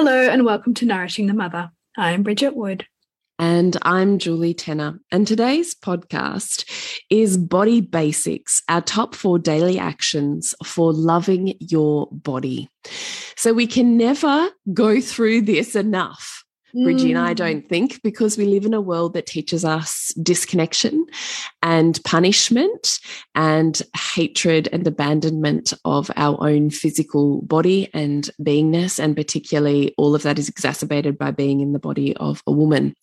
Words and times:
Hello, 0.00 0.28
and 0.28 0.44
welcome 0.44 0.74
to 0.74 0.86
Nourishing 0.86 1.26
the 1.26 1.34
Mother. 1.34 1.72
I'm 1.96 2.22
Bridget 2.22 2.54
Wood. 2.54 2.86
And 3.40 3.76
I'm 3.82 4.20
Julie 4.20 4.54
Tenner. 4.54 5.00
And 5.10 5.26
today's 5.26 5.74
podcast 5.74 6.64
is 7.10 7.36
Body 7.36 7.80
Basics, 7.80 8.62
our 8.68 8.80
top 8.80 9.16
four 9.16 9.40
daily 9.40 9.76
actions 9.76 10.54
for 10.64 10.92
loving 10.92 11.54
your 11.58 12.06
body. 12.12 12.70
So 13.34 13.52
we 13.52 13.66
can 13.66 13.96
never 13.96 14.50
go 14.72 15.00
through 15.00 15.40
this 15.40 15.74
enough 15.74 16.37
Bridgie 16.74 17.12
and 17.12 17.18
I 17.18 17.32
mm. 17.32 17.36
don't 17.36 17.68
think, 17.68 18.02
because 18.02 18.36
we 18.36 18.44
live 18.44 18.64
in 18.64 18.74
a 18.74 18.80
world 18.80 19.14
that 19.14 19.26
teaches 19.26 19.64
us 19.64 20.12
disconnection 20.22 21.06
and 21.62 21.98
punishment 22.04 23.00
and 23.34 23.80
hatred 23.96 24.68
and 24.72 24.86
abandonment 24.86 25.72
of 25.84 26.10
our 26.16 26.36
own 26.46 26.70
physical 26.70 27.42
body 27.42 27.88
and 27.94 28.30
beingness. 28.40 29.02
And 29.02 29.16
particularly, 29.16 29.94
all 29.96 30.14
of 30.14 30.22
that 30.22 30.38
is 30.38 30.48
exacerbated 30.48 31.16
by 31.16 31.30
being 31.30 31.60
in 31.60 31.72
the 31.72 31.78
body 31.78 32.14
of 32.16 32.42
a 32.46 32.52
woman. 32.52 32.94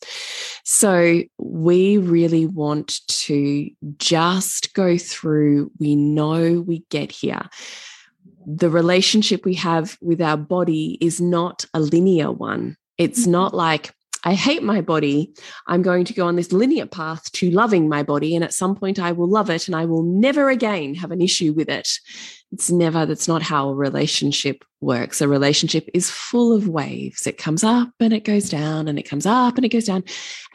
So, 0.63 1.23
we 1.37 1.97
really 1.97 2.45
want 2.45 3.01
to 3.07 3.69
just 3.97 4.73
go 4.73 4.97
through, 4.97 5.71
we 5.79 5.95
know 5.95 6.61
we 6.61 6.83
get 6.89 7.11
here 7.11 7.49
the 8.45 8.69
relationship 8.69 9.43
we 9.43 9.55
have 9.55 9.97
with 10.01 10.21
our 10.21 10.37
body 10.37 10.99
is 11.01 11.19
not 11.19 11.65
a 11.73 11.79
linear 11.79 12.31
one. 12.31 12.77
It's 12.97 13.23
mm-hmm. 13.23 13.31
not 13.31 13.53
like, 13.53 13.93
I 14.27 14.33
hate 14.33 14.63
my 14.63 14.81
body. 14.81 15.33
I'm 15.67 15.83
going 15.83 16.03
to 16.05 16.13
go 16.13 16.25
on 16.25 16.35
this 16.35 16.51
linear 16.51 16.87
path 16.87 17.31
to 17.33 17.51
loving 17.51 17.87
my 17.87 18.01
body. 18.01 18.33
And 18.33 18.43
at 18.43 18.55
some 18.55 18.75
point, 18.75 18.97
I 18.97 19.11
will 19.11 19.29
love 19.29 19.51
it 19.51 19.67
and 19.67 19.75
I 19.75 19.85
will 19.85 20.01
never 20.01 20.49
again 20.49 20.95
have 20.95 21.11
an 21.11 21.21
issue 21.21 21.53
with 21.53 21.69
it. 21.69 21.99
It's 22.51 22.71
never, 22.71 23.05
that's 23.05 23.27
not 23.27 23.43
how 23.43 23.69
a 23.69 23.75
relationship 23.75 24.63
works. 24.81 25.21
A 25.21 25.27
relationship 25.27 25.87
is 25.93 26.09
full 26.09 26.53
of 26.53 26.67
waves. 26.67 27.27
It 27.27 27.37
comes 27.37 27.63
up 27.63 27.89
and 27.99 28.13
it 28.13 28.23
goes 28.23 28.49
down 28.49 28.87
and 28.87 28.97
it 28.97 29.07
comes 29.07 29.27
up 29.27 29.57
and 29.57 29.65
it 29.65 29.69
goes 29.69 29.85
down. 29.85 30.03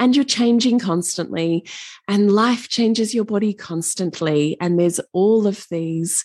And 0.00 0.16
you're 0.16 0.24
changing 0.24 0.80
constantly. 0.80 1.64
And 2.08 2.32
life 2.32 2.68
changes 2.68 3.14
your 3.14 3.24
body 3.24 3.54
constantly. 3.54 4.56
And 4.60 4.80
there's 4.80 4.98
all 5.12 5.46
of 5.46 5.64
these 5.70 6.24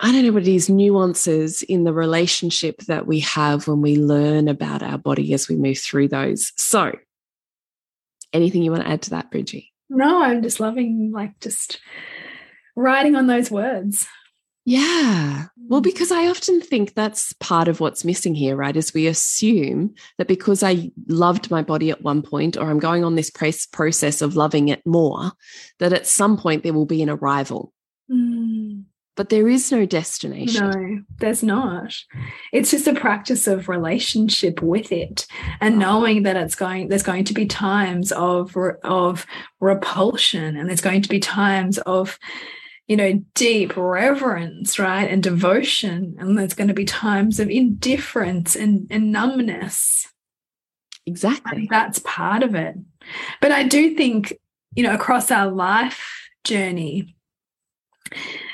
I 0.00 0.12
don't 0.12 0.24
know 0.24 0.32
what 0.32 0.46
it 0.46 0.54
is, 0.54 0.70
nuances 0.70 1.62
in 1.62 1.82
the 1.84 1.92
relationship 1.92 2.82
that 2.82 3.06
we 3.06 3.20
have 3.20 3.66
when 3.66 3.80
we 3.80 3.96
learn 3.96 4.46
about 4.46 4.82
our 4.82 4.98
body 4.98 5.32
as 5.34 5.48
we 5.48 5.56
move 5.56 5.78
through 5.78 6.08
those. 6.08 6.52
So, 6.56 6.92
anything 8.32 8.62
you 8.62 8.70
want 8.70 8.84
to 8.84 8.90
add 8.90 9.02
to 9.02 9.10
that, 9.10 9.30
Bridgie? 9.30 9.72
No, 9.90 10.22
I'm 10.22 10.42
just 10.42 10.60
loving 10.60 11.10
like 11.12 11.40
just 11.40 11.80
writing 12.76 13.16
on 13.16 13.26
those 13.26 13.50
words. 13.50 14.06
Yeah. 14.64 15.46
Well, 15.56 15.80
mm. 15.80 15.84
because 15.84 16.12
I 16.12 16.28
often 16.28 16.60
think 16.60 16.94
that's 16.94 17.32
part 17.34 17.66
of 17.66 17.80
what's 17.80 18.04
missing 18.04 18.34
here, 18.34 18.54
right? 18.54 18.76
Is 18.76 18.94
we 18.94 19.08
assume 19.08 19.94
that 20.18 20.28
because 20.28 20.62
I 20.62 20.92
loved 21.08 21.50
my 21.50 21.62
body 21.62 21.90
at 21.90 22.02
one 22.02 22.22
point, 22.22 22.56
or 22.56 22.70
I'm 22.70 22.78
going 22.78 23.02
on 23.02 23.16
this 23.16 23.30
process 23.30 24.22
of 24.22 24.36
loving 24.36 24.68
it 24.68 24.86
more, 24.86 25.32
that 25.80 25.92
at 25.92 26.06
some 26.06 26.36
point 26.36 26.62
there 26.62 26.74
will 26.74 26.86
be 26.86 27.02
an 27.02 27.10
arrival. 27.10 27.72
Mm 28.08 28.67
but 29.18 29.30
there 29.30 29.48
is 29.48 29.72
no 29.72 29.84
destination. 29.84 30.70
No, 30.70 31.02
there's 31.18 31.42
not. 31.42 31.92
It's 32.52 32.70
just 32.70 32.86
a 32.86 32.94
practice 32.94 33.48
of 33.48 33.68
relationship 33.68 34.62
with 34.62 34.92
it 34.92 35.26
and 35.60 35.76
knowing 35.76 36.22
that 36.22 36.36
it's 36.36 36.54
going 36.54 36.86
there's 36.86 37.02
going 37.02 37.24
to 37.24 37.34
be 37.34 37.44
times 37.44 38.12
of 38.12 38.56
of 38.84 39.26
repulsion 39.58 40.56
and 40.56 40.68
there's 40.68 40.80
going 40.80 41.02
to 41.02 41.08
be 41.08 41.18
times 41.18 41.78
of 41.78 42.16
you 42.86 42.96
know 42.96 43.20
deep 43.34 43.76
reverence 43.76 44.78
right 44.78 45.10
and 45.10 45.24
devotion 45.24 46.14
and 46.20 46.38
there's 46.38 46.54
going 46.54 46.68
to 46.68 46.74
be 46.74 46.84
times 46.84 47.40
of 47.40 47.50
indifference 47.50 48.54
and, 48.54 48.86
and 48.88 49.10
numbness 49.10 50.06
exactly 51.06 51.62
and 51.62 51.68
that's 51.68 51.98
part 52.04 52.44
of 52.44 52.54
it 52.54 52.76
but 53.40 53.50
i 53.50 53.64
do 53.64 53.96
think 53.96 54.32
you 54.76 54.84
know 54.84 54.94
across 54.94 55.32
our 55.32 55.50
life 55.50 56.28
journey 56.44 57.16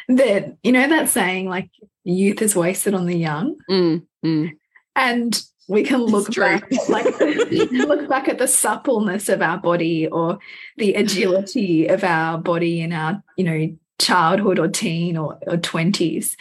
that 0.09 0.56
you 0.62 0.72
know 0.72 0.88
that 0.88 1.09
saying 1.09 1.48
like 1.48 1.70
youth 2.04 2.42
is 2.42 2.54
wasted 2.56 2.94
on 2.94 3.06
the 3.06 3.16
young. 3.16 3.56
Mm, 3.70 4.06
mm. 4.25 4.50
and 4.94 5.42
we 5.69 5.82
can 5.82 6.03
look 6.03 6.34
back 6.34 6.70
like 6.88 7.06
look 7.20 8.09
back 8.09 8.28
at 8.28 8.38
the 8.38 8.47
suppleness 8.47 9.28
of 9.28 9.41
our 9.41 9.59
body 9.59 10.06
or 10.06 10.38
the 10.76 10.94
agility 10.94 11.87
of 11.87 12.04
our 12.04 12.38
body 12.38 12.81
in 12.81 12.93
our 12.93 13.22
you 13.37 13.44
know 13.44 13.76
childhood 13.98 14.59
or 14.59 14.69
teen 14.69 15.16
or, 15.16 15.38
or 15.47 15.56
20s 15.56 16.37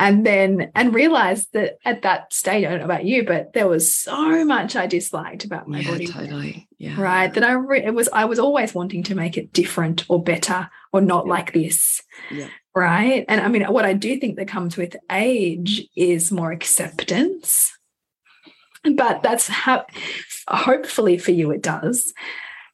and 0.00 0.26
then 0.26 0.72
and 0.74 0.92
realized 0.92 1.52
that 1.52 1.78
at 1.84 2.02
that 2.02 2.32
stage 2.32 2.64
i 2.64 2.70
don't 2.70 2.80
know 2.80 2.84
about 2.84 3.04
you 3.04 3.24
but 3.24 3.52
there 3.52 3.68
was 3.68 3.94
so 3.94 4.44
much 4.44 4.74
i 4.74 4.86
disliked 4.86 5.44
about 5.44 5.68
my 5.68 5.80
yeah, 5.80 5.90
body 5.90 6.06
totally 6.06 6.68
yeah 6.78 7.00
right 7.00 7.34
that 7.34 7.44
i 7.44 7.54
it 7.76 7.94
was 7.94 8.08
i 8.12 8.24
was 8.24 8.38
always 8.38 8.74
wanting 8.74 9.04
to 9.04 9.14
make 9.14 9.36
it 9.36 9.52
different 9.52 10.04
or 10.08 10.22
better 10.22 10.68
or 10.92 11.00
not 11.00 11.26
yeah. 11.26 11.32
like 11.32 11.52
this 11.52 12.02
yeah 12.32 12.48
right? 12.74 13.24
And 13.28 13.40
I 13.40 13.48
mean, 13.48 13.64
what 13.64 13.84
I 13.84 13.92
do 13.92 14.18
think 14.18 14.36
that 14.36 14.48
comes 14.48 14.76
with 14.76 14.96
age 15.10 15.86
is 15.96 16.32
more 16.32 16.52
acceptance. 16.52 17.72
But 18.94 19.22
that's 19.22 19.46
how, 19.46 19.84
hopefully 20.48 21.18
for 21.18 21.32
you, 21.32 21.50
it 21.50 21.62
does. 21.62 22.12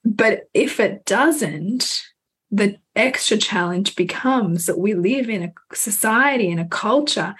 But 0.05 0.45
if 0.55 0.79
it 0.79 1.05
doesn't, 1.05 2.03
the 2.51 2.77
extra 2.97 3.37
challenge 3.37 3.97
becomes 3.97 4.67
that 4.67 4.79
we 4.79 4.95
live 4.95 5.29
in 5.29 5.43
a 5.43 5.53
society 5.75 6.51
and 6.51 6.61
a 6.61 6.67
culture 6.67 7.35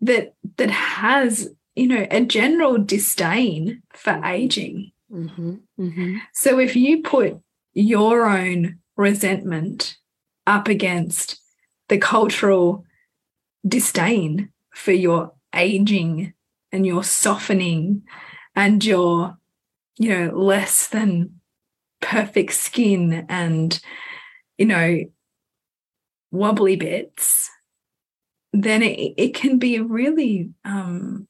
that 0.00 0.34
that 0.56 0.70
has 0.70 1.48
you 1.74 1.86
know 1.86 2.06
a 2.10 2.20
general 2.20 2.78
disdain 2.78 3.82
for 3.94 4.20
aging. 4.24 4.92
Mm 5.10 5.28
-hmm, 5.28 5.58
mm 5.76 5.92
-hmm. 5.92 6.20
so 6.32 6.60
if 6.60 6.76
you 6.76 7.02
put 7.02 7.40
your 7.74 8.26
own 8.26 8.78
resentment 8.96 9.98
up 10.46 10.68
against 10.68 11.42
the 11.88 11.98
cultural 11.98 12.84
disdain 13.62 14.52
for 14.74 14.92
your 14.92 15.32
aging 15.52 16.34
and 16.72 16.86
your 16.86 17.04
softening 17.04 18.02
and 18.54 18.84
your 18.84 19.36
you 19.98 20.08
know 20.08 20.36
less 20.36 20.88
than 20.88 21.40
perfect 22.00 22.52
skin 22.52 23.26
and 23.28 23.80
you 24.62 24.68
know 24.68 25.00
wobbly 26.30 26.76
bits 26.76 27.50
then 28.52 28.80
it, 28.80 29.14
it 29.16 29.34
can 29.34 29.58
be 29.58 29.74
a 29.74 29.82
really 29.82 30.50
um, 30.64 31.26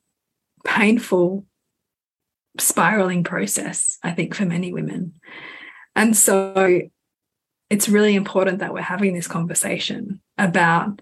painful 0.66 1.46
spiraling 2.60 3.24
process 3.24 3.96
i 4.02 4.10
think 4.10 4.34
for 4.34 4.44
many 4.44 4.70
women 4.70 5.14
and 5.96 6.14
so 6.14 6.82
it's 7.70 7.88
really 7.88 8.14
important 8.14 8.58
that 8.58 8.74
we're 8.74 8.82
having 8.82 9.14
this 9.14 9.26
conversation 9.26 10.20
about 10.36 11.00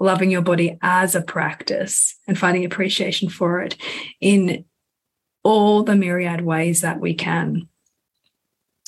loving 0.00 0.32
your 0.32 0.42
body 0.42 0.76
as 0.82 1.14
a 1.14 1.22
practice 1.22 2.18
and 2.26 2.36
finding 2.36 2.64
appreciation 2.64 3.28
for 3.28 3.60
it 3.60 3.76
in 4.20 4.64
all 5.44 5.84
the 5.84 5.94
myriad 5.94 6.40
ways 6.40 6.80
that 6.80 6.98
we 6.98 7.14
can. 7.14 7.68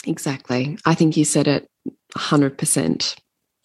Exactly. 0.04 0.76
I 0.84 0.94
think 0.94 1.16
you 1.16 1.24
said 1.24 1.46
it 1.46 1.69
100%, 2.16 3.16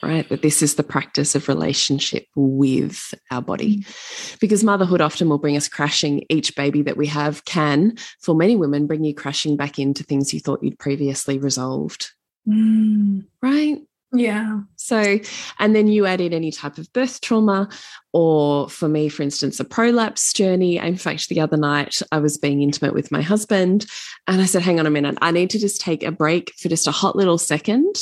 right? 0.04 0.28
That 0.30 0.42
this 0.42 0.62
is 0.62 0.76
the 0.76 0.84
practice 0.84 1.36
of 1.36 1.48
relationship 1.48 2.26
with 2.36 3.14
our 3.32 3.42
body. 3.42 3.78
Mm. 3.78 4.40
Because 4.40 4.64
motherhood 4.64 5.02
often 5.02 5.30
will 5.30 5.38
bring 5.38 5.58
us 5.58 5.68
crashing. 5.68 6.24
Each 6.30 6.56
baby 6.56 6.82
that 6.84 6.98
we 6.98 7.08
have 7.08 7.46
can, 7.46 7.96
for 8.22 8.36
many 8.36 8.56
women, 8.56 8.88
bring 8.88 9.04
you 9.04 9.14
crashing 9.14 9.58
back 9.58 9.80
into 9.80 10.04
things 10.04 10.34
you 10.34 10.40
thought 10.40 10.64
you'd 10.64 10.80
previously 10.80 11.38
resolved. 11.38 12.12
Mm. 12.48 13.26
Right? 13.42 13.80
Yeah. 14.18 14.60
So, 14.76 15.20
and 15.60 15.76
then 15.76 15.88
you 15.88 16.06
add 16.06 16.22
in 16.22 16.34
any 16.34 16.52
type 16.52 16.78
of 16.78 16.92
birth 16.94 17.22
trauma, 17.22 17.70
or 18.14 18.70
for 18.70 18.88
me, 18.88 19.10
for 19.10 19.24
instance, 19.24 19.60
a 19.60 19.66
prolapse 19.66 20.32
journey. 20.34 20.78
In 20.78 20.96
fact, 20.96 21.28
the 21.30 21.42
other 21.42 21.58
night 21.58 22.02
I 22.12 22.20
was 22.20 22.38
being 22.38 22.62
intimate 22.62 22.94
with 22.94 23.12
my 23.12 23.22
husband 23.22 23.86
and 24.28 24.42
I 24.42 24.46
said, 24.46 24.62
hang 24.62 24.80
on 24.80 24.86
a 24.86 24.92
minute, 24.92 25.18
I 25.22 25.32
need 25.32 25.50
to 25.52 25.60
just 25.60 25.82
take 25.82 26.04
a 26.04 26.12
break 26.12 26.54
for 26.58 26.70
just 26.70 26.88
a 26.88 26.92
hot 26.92 27.16
little 27.16 27.38
second 27.38 27.96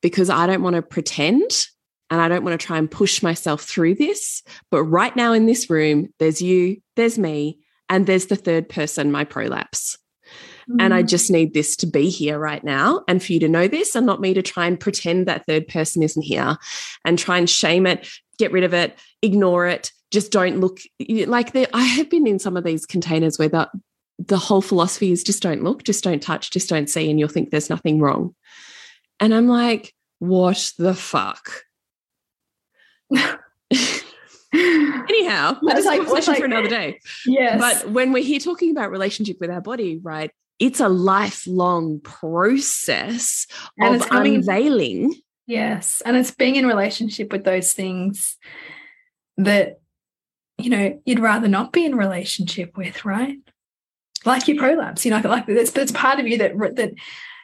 because 0.00 0.30
I 0.30 0.46
don't 0.46 0.62
want 0.62 0.76
to 0.76 0.82
pretend 0.82 1.66
and 2.10 2.20
I 2.20 2.28
don't 2.28 2.44
want 2.44 2.58
to 2.58 2.66
try 2.66 2.78
and 2.78 2.90
push 2.90 3.22
myself 3.22 3.62
through 3.62 3.96
this. 3.96 4.42
But 4.70 4.84
right 4.84 5.14
now 5.16 5.32
in 5.32 5.46
this 5.46 5.68
room, 5.68 6.08
there's 6.18 6.40
you, 6.40 6.78
there's 6.96 7.18
me, 7.18 7.58
and 7.88 8.06
there's 8.06 8.26
the 8.26 8.36
third 8.36 8.68
person, 8.68 9.12
my 9.12 9.24
prolapse. 9.24 9.98
And 10.80 10.94
I 10.94 11.02
mm. 11.02 11.08
just 11.08 11.30
need 11.30 11.54
this 11.54 11.76
to 11.76 11.86
be 11.86 12.08
here 12.08 12.38
right 12.38 12.62
now 12.64 13.02
and 13.08 13.22
for 13.22 13.32
you 13.32 13.40
to 13.40 13.48
know 13.48 13.68
this 13.68 13.94
and 13.94 14.06
not 14.06 14.20
me 14.20 14.34
to 14.34 14.42
try 14.42 14.66
and 14.66 14.78
pretend 14.78 15.26
that 15.26 15.46
third 15.46 15.68
person 15.68 16.02
isn't 16.02 16.22
here 16.22 16.56
and 17.04 17.18
try 17.18 17.38
and 17.38 17.48
shame 17.48 17.86
it, 17.86 18.08
get 18.38 18.52
rid 18.52 18.64
of 18.64 18.74
it, 18.74 18.98
ignore 19.22 19.66
it. 19.66 19.92
Just 20.10 20.30
don't 20.32 20.60
look 20.60 20.80
like 21.00 21.52
the, 21.52 21.68
I 21.74 21.82
have 21.82 22.08
been 22.08 22.26
in 22.26 22.38
some 22.38 22.56
of 22.56 22.64
these 22.64 22.86
containers 22.86 23.38
where 23.38 23.48
the, 23.48 23.68
the 24.18 24.38
whole 24.38 24.62
philosophy 24.62 25.10
is 25.12 25.24
just 25.24 25.42
don't 25.42 25.62
look, 25.62 25.82
just 25.82 26.04
don't 26.04 26.22
touch, 26.22 26.50
just 26.50 26.68
don't 26.68 26.88
see, 26.88 27.10
and 27.10 27.18
you'll 27.18 27.28
think 27.28 27.50
there's 27.50 27.70
nothing 27.70 28.00
wrong. 28.00 28.34
And 29.20 29.34
I'm 29.34 29.48
like, 29.48 29.92
what 30.18 30.72
the 30.78 30.94
fuck? 30.94 31.64
Anyhow, 34.54 35.58
that's 35.62 35.84
like, 35.84 36.00
conversation 36.00 36.32
like, 36.32 36.38
for 36.38 36.44
another 36.44 36.68
day. 36.68 37.00
Yes. 37.26 37.60
But 37.60 37.90
when 37.90 38.12
we're 38.12 38.22
here 38.22 38.38
talking 38.38 38.70
about 38.70 38.90
relationship 38.90 39.38
with 39.40 39.50
our 39.50 39.60
body, 39.60 39.98
right? 40.02 40.30
It's 40.64 40.80
a 40.80 40.88
lifelong 40.88 42.00
process 42.00 43.46
and 43.78 43.96
of 43.96 44.08
coming, 44.08 44.36
unveiling. 44.36 45.14
Yes. 45.46 46.02
And 46.06 46.16
it's 46.16 46.30
being 46.30 46.56
in 46.56 46.66
relationship 46.66 47.32
with 47.32 47.44
those 47.44 47.74
things 47.74 48.38
that, 49.36 49.80
you 50.56 50.70
know, 50.70 50.98
you'd 51.04 51.20
rather 51.20 51.48
not 51.48 51.72
be 51.72 51.84
in 51.84 51.96
relationship 51.96 52.78
with, 52.78 53.04
right? 53.04 53.36
Like 54.24 54.48
your 54.48 54.56
prolapse, 54.56 55.04
you 55.04 55.10
know, 55.10 55.20
like 55.22 55.46
that's, 55.46 55.72
that's 55.72 55.92
part 55.92 56.18
of 56.18 56.26
you 56.26 56.38
that, 56.38 56.56
that 56.76 56.94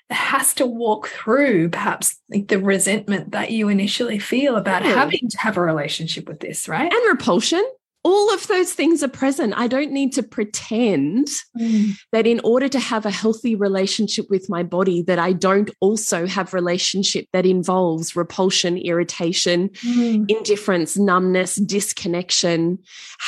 has 0.09 0.55
to 0.55 0.65
walk 0.65 1.09
through 1.09 1.69
perhaps 1.69 2.19
like 2.31 2.49
the 2.49 2.59
resentment 2.59 3.33
that 3.33 3.51
you 3.51 3.69
initially 3.69 4.19
feel 4.19 4.57
about 4.57 4.83
yeah. 4.83 4.95
having 4.95 5.29
to 5.29 5.39
have 5.39 5.59
a 5.59 5.61
relationship 5.61 6.27
with 6.27 6.41
this, 6.41 6.69
right? 6.69 6.91
And 6.91 7.13
repulsion 7.13 7.65
all 8.03 8.33
of 8.33 8.47
those 8.47 8.73
things 8.73 9.03
are 9.03 9.09
present. 9.09 9.53
I 9.57 9.67
don't 9.67 9.93
need 9.93 10.13
to 10.15 10.23
pretend 10.23 11.29
mm. 11.59 11.93
that 12.13 12.27
in 12.27 12.41
order 12.41 12.69
to 12.69 12.79
have 12.79 13.05
a 13.05 13.11
healthy 13.11 13.55
relationship 13.55 14.27
with 14.31 14.49
my 14.49 14.63
body 14.63 15.03
that 15.03 15.19
I 15.19 15.33
don't 15.33 15.71
also 15.81 16.27
have 16.27 16.55
relationship 16.55 17.27
that 17.33 17.45
involves 17.45 18.17
repulsion, 18.17 18.79
irritation, 18.79 19.69
mm. 19.69 20.31
indifference, 20.31 20.97
numbness, 20.97 21.57
disconnection, 21.57 22.79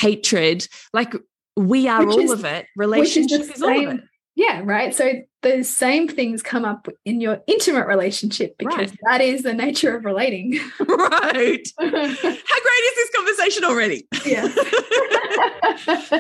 hatred. 0.01 0.67
Like 0.95 1.15
we 1.57 1.87
are 1.89 2.07
which 2.07 2.15
all 2.15 2.21
is, 2.21 2.31
of 2.31 2.45
it. 2.47 2.67
Relationship 2.77 3.43
is, 3.43 3.51
is 3.51 3.63
all 3.63 3.89
of 3.89 3.95
it. 3.99 4.05
Yeah, 4.35 4.63
right. 4.65 4.95
So 4.95 5.13
the 5.43 5.63
same 5.63 6.09
things 6.09 6.43
come 6.43 6.65
up 6.65 6.89
in 7.05 7.21
your 7.21 7.43
intimate 7.47 7.87
relationship 7.87 8.57
because 8.59 8.91
right. 8.91 8.99
that 9.05 9.21
is 9.21 9.43
the 9.43 9.53
nature 9.53 9.97
of 9.97 10.05
relating. 10.05 10.53
right. 10.81 11.69
How 11.79 11.89
great 11.89 12.83
is 12.89 12.95
this 12.97 13.11
conversation 13.15 13.65
already? 13.65 14.09
Yeah. 14.25 14.49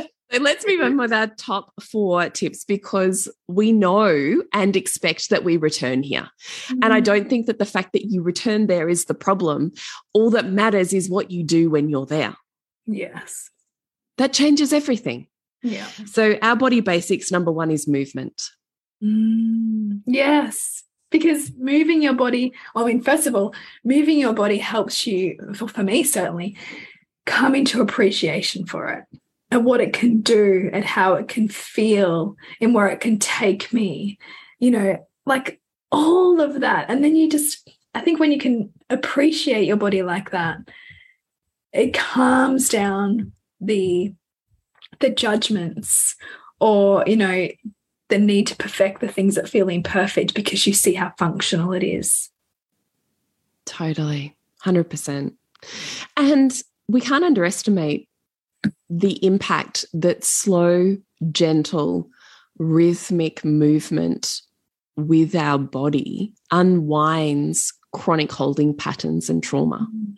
let's 0.40 0.66
move 0.66 0.80
on 0.80 0.96
with 0.96 1.12
our 1.12 1.26
top 1.26 1.72
four 1.80 2.28
tips 2.30 2.64
because 2.64 3.28
we 3.48 3.72
know 3.72 4.42
and 4.52 4.76
expect 4.76 5.30
that 5.30 5.44
we 5.44 5.56
return 5.56 6.02
here. 6.02 6.28
Mm. 6.68 6.78
And 6.82 6.84
I 6.84 6.96
mm-hmm. 6.96 7.04
don't 7.04 7.28
think 7.28 7.46
that 7.46 7.58
the 7.58 7.66
fact 7.66 7.92
that 7.92 8.06
you 8.06 8.22
return 8.22 8.66
there 8.66 8.88
is 8.88 9.06
the 9.06 9.14
problem. 9.14 9.72
All 10.14 10.30
that 10.30 10.46
matters 10.46 10.92
is 10.92 11.10
what 11.10 11.30
you 11.30 11.44
do 11.44 11.70
when 11.70 11.88
you're 11.88 12.06
there. 12.06 12.34
Yes. 12.86 13.50
That 14.18 14.32
changes 14.32 14.72
everything. 14.72 15.28
Yeah. 15.62 15.86
So 16.06 16.38
our 16.42 16.56
body 16.56 16.80
basics 16.80 17.30
number 17.30 17.52
one 17.52 17.70
is 17.70 17.86
movement. 17.86 18.50
Mm, 19.02 20.02
yes. 20.06 20.82
Because 21.10 21.52
moving 21.58 22.02
your 22.02 22.14
body, 22.14 22.52
I 22.74 22.84
mean, 22.84 23.02
first 23.02 23.26
of 23.26 23.34
all, 23.34 23.54
moving 23.84 24.18
your 24.18 24.32
body 24.32 24.58
helps 24.58 25.06
you, 25.06 25.38
for, 25.54 25.68
for 25.68 25.82
me 25.82 26.04
certainly, 26.04 26.56
come 27.26 27.54
into 27.54 27.80
appreciation 27.80 28.66
for 28.66 28.88
it 28.88 29.04
and 29.50 29.64
what 29.64 29.80
it 29.80 29.92
can 29.92 30.22
do 30.22 30.70
and 30.72 30.84
how 30.84 31.14
it 31.14 31.28
can 31.28 31.48
feel 31.48 32.34
and 32.60 32.74
where 32.74 32.88
it 32.88 33.00
can 33.00 33.18
take 33.18 33.72
me, 33.72 34.18
you 34.58 34.70
know, 34.70 35.06
like 35.26 35.60
all 35.92 36.40
of 36.40 36.60
that. 36.60 36.86
And 36.88 37.04
then 37.04 37.14
you 37.14 37.28
just, 37.28 37.70
I 37.94 38.00
think 38.00 38.18
when 38.18 38.32
you 38.32 38.38
can 38.38 38.72
appreciate 38.88 39.66
your 39.66 39.76
body 39.76 40.02
like 40.02 40.30
that, 40.30 40.56
it 41.72 41.92
calms 41.92 42.70
down 42.70 43.32
the 43.60 44.14
the 45.02 45.10
judgments 45.10 46.16
or 46.60 47.04
you 47.06 47.16
know 47.16 47.48
the 48.08 48.18
need 48.18 48.46
to 48.46 48.56
perfect 48.56 49.00
the 49.00 49.08
things 49.08 49.34
that 49.34 49.48
feel 49.48 49.68
imperfect 49.68 50.34
because 50.34 50.66
you 50.66 50.74
see 50.74 50.94
how 50.94 51.12
functional 51.18 51.72
it 51.72 51.82
is. 51.82 52.30
Totally. 53.64 54.36
100% 54.64 55.32
and 56.16 56.62
we 56.88 57.00
can't 57.00 57.24
underestimate 57.24 58.08
the 58.90 59.24
impact 59.24 59.84
that 59.92 60.24
slow 60.24 60.96
gentle 61.30 62.08
rhythmic 62.58 63.44
movement 63.44 64.42
with 64.96 65.34
our 65.34 65.58
body 65.58 66.34
unwinds 66.50 67.72
chronic 67.92 68.30
holding 68.30 68.76
patterns 68.76 69.30
and 69.30 69.42
trauma. 69.42 69.88
Mm. 69.94 70.16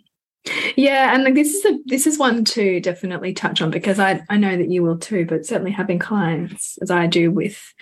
Yeah, 0.77 1.15
and 1.15 1.25
like 1.25 1.35
this 1.35 1.55
is 1.55 1.65
a 1.65 1.79
this 1.87 2.07
is 2.07 2.19
one 2.19 2.45
to 2.47 2.81
definitely 2.81 3.33
touch 3.33 3.63
on 3.63 3.71
because 3.71 3.99
I 3.99 4.23
I 4.29 4.37
know 4.37 4.57
that 4.57 4.71
you 4.71 4.83
will 4.83 4.99
too, 4.99 5.25
but 5.25 5.47
certainly 5.47 5.71
having 5.71 5.99
clients 5.99 6.77
as 6.83 6.91
I 6.91 7.07
do 7.07 7.31
with, 7.31 7.73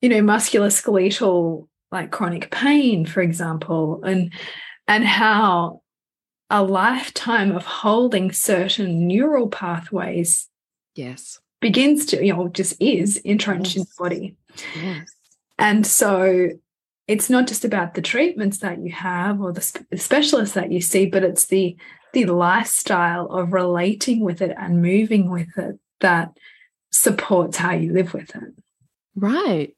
you 0.00 0.08
know, 0.08 0.20
musculoskeletal 0.20 1.66
like 1.90 2.10
chronic 2.12 2.50
pain, 2.50 3.04
for 3.04 3.20
example, 3.20 4.02
and 4.04 4.32
and 4.86 5.04
how 5.04 5.82
a 6.50 6.62
lifetime 6.62 7.50
of 7.50 7.64
holding 7.64 8.30
certain 8.30 9.08
neural 9.08 9.48
pathways 9.48 10.48
yes. 10.94 11.40
begins 11.60 12.06
to 12.06 12.24
you 12.24 12.32
know 12.32 12.48
just 12.48 12.80
is 12.80 13.16
entrenched 13.18 13.74
yes. 13.74 13.76
in 13.76 13.82
the 13.82 13.88
body. 13.98 14.36
Yes. 14.80 15.16
And 15.58 15.86
so 15.86 16.50
it's 17.08 17.30
not 17.30 17.46
just 17.46 17.64
about 17.64 17.94
the 17.94 18.02
treatments 18.02 18.58
that 18.58 18.80
you 18.80 18.92
have 18.92 19.40
or 19.40 19.52
the, 19.52 19.60
sp 19.62 19.86
the 19.90 19.98
specialists 19.98 20.54
that 20.54 20.72
you 20.72 20.80
see, 20.80 21.06
but 21.06 21.22
it's 21.22 21.46
the 21.46 21.76
the 22.12 22.24
lifestyle 22.24 23.26
of 23.26 23.52
relating 23.52 24.20
with 24.20 24.40
it 24.40 24.54
and 24.58 24.80
moving 24.80 25.30
with 25.30 25.58
it 25.58 25.78
that 26.00 26.32
supports 26.90 27.58
how 27.58 27.72
you 27.72 27.92
live 27.92 28.14
with 28.14 28.34
it. 28.34 28.54
Right. 29.14 29.74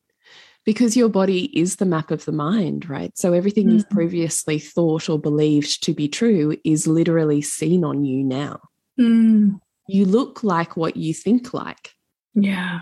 Because 0.64 0.97
your 0.97 1.08
body 1.08 1.44
is 1.58 1.76
the 1.76 1.87
map 1.87 2.11
of 2.11 2.25
the 2.26 2.32
mind, 2.32 2.88
right? 2.88 3.16
So 3.16 3.32
everything 3.32 3.66
mm 3.66 3.70
-hmm. 3.70 3.75
you've 3.75 3.88
previously 3.88 4.61
thought 4.61 5.08
or 5.08 5.18
believed 5.18 5.82
to 5.85 5.92
be 5.94 6.08
true 6.08 6.56
is 6.62 6.87
literally 6.87 7.42
seen 7.42 7.85
on 7.85 8.04
you 8.04 8.23
now. 8.23 8.61
Mm. 8.99 9.61
You 9.88 10.04
look 10.04 10.42
like 10.42 10.76
what 10.76 10.97
you 10.97 11.14
think 11.14 11.52
like. 11.52 11.94
Yeah. 12.35 12.80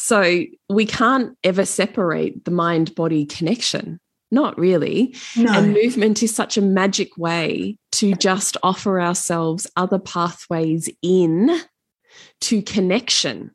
So 0.00 0.44
we 0.70 0.86
can't 0.86 1.36
ever 1.42 1.64
separate 1.64 2.44
the 2.44 2.52
mind 2.52 2.94
body 2.94 3.26
connection. 3.26 3.98
Not 4.30 4.56
really. 4.56 5.16
No. 5.36 5.52
And 5.52 5.72
movement 5.72 6.22
is 6.22 6.32
such 6.32 6.56
a 6.56 6.62
magic 6.62 7.16
way 7.18 7.76
to 7.92 8.14
just 8.14 8.56
offer 8.62 9.00
ourselves 9.00 9.66
other 9.74 9.98
pathways 9.98 10.88
in 11.02 11.60
to 12.42 12.62
connection 12.62 13.50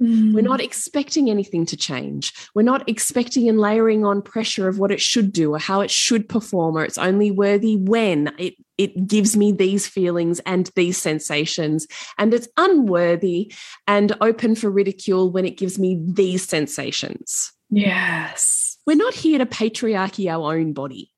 Mm. 0.00 0.34
We're 0.34 0.42
not 0.42 0.60
expecting 0.60 1.30
anything 1.30 1.64
to 1.66 1.76
change. 1.76 2.32
We're 2.54 2.62
not 2.62 2.86
expecting 2.88 3.48
and 3.48 3.58
layering 3.58 4.04
on 4.04 4.20
pressure 4.20 4.68
of 4.68 4.78
what 4.78 4.90
it 4.90 5.00
should 5.00 5.32
do 5.32 5.54
or 5.54 5.58
how 5.58 5.80
it 5.80 5.90
should 5.90 6.28
perform, 6.28 6.76
or 6.76 6.84
it's 6.84 6.98
only 6.98 7.30
worthy 7.30 7.76
when 7.76 8.34
it, 8.38 8.54
it 8.76 9.06
gives 9.06 9.36
me 9.36 9.52
these 9.52 9.86
feelings 9.86 10.38
and 10.40 10.70
these 10.76 10.98
sensations. 10.98 11.86
And 12.18 12.34
it's 12.34 12.48
unworthy 12.58 13.54
and 13.86 14.14
open 14.20 14.54
for 14.54 14.70
ridicule 14.70 15.30
when 15.30 15.46
it 15.46 15.56
gives 15.56 15.78
me 15.78 15.98
these 16.04 16.46
sensations. 16.46 17.52
Yes. 17.70 18.76
We're 18.86 18.96
not 18.96 19.14
here 19.14 19.38
to 19.38 19.46
patriarchy 19.46 20.30
our 20.30 20.56
own 20.56 20.74
body. 20.74 21.10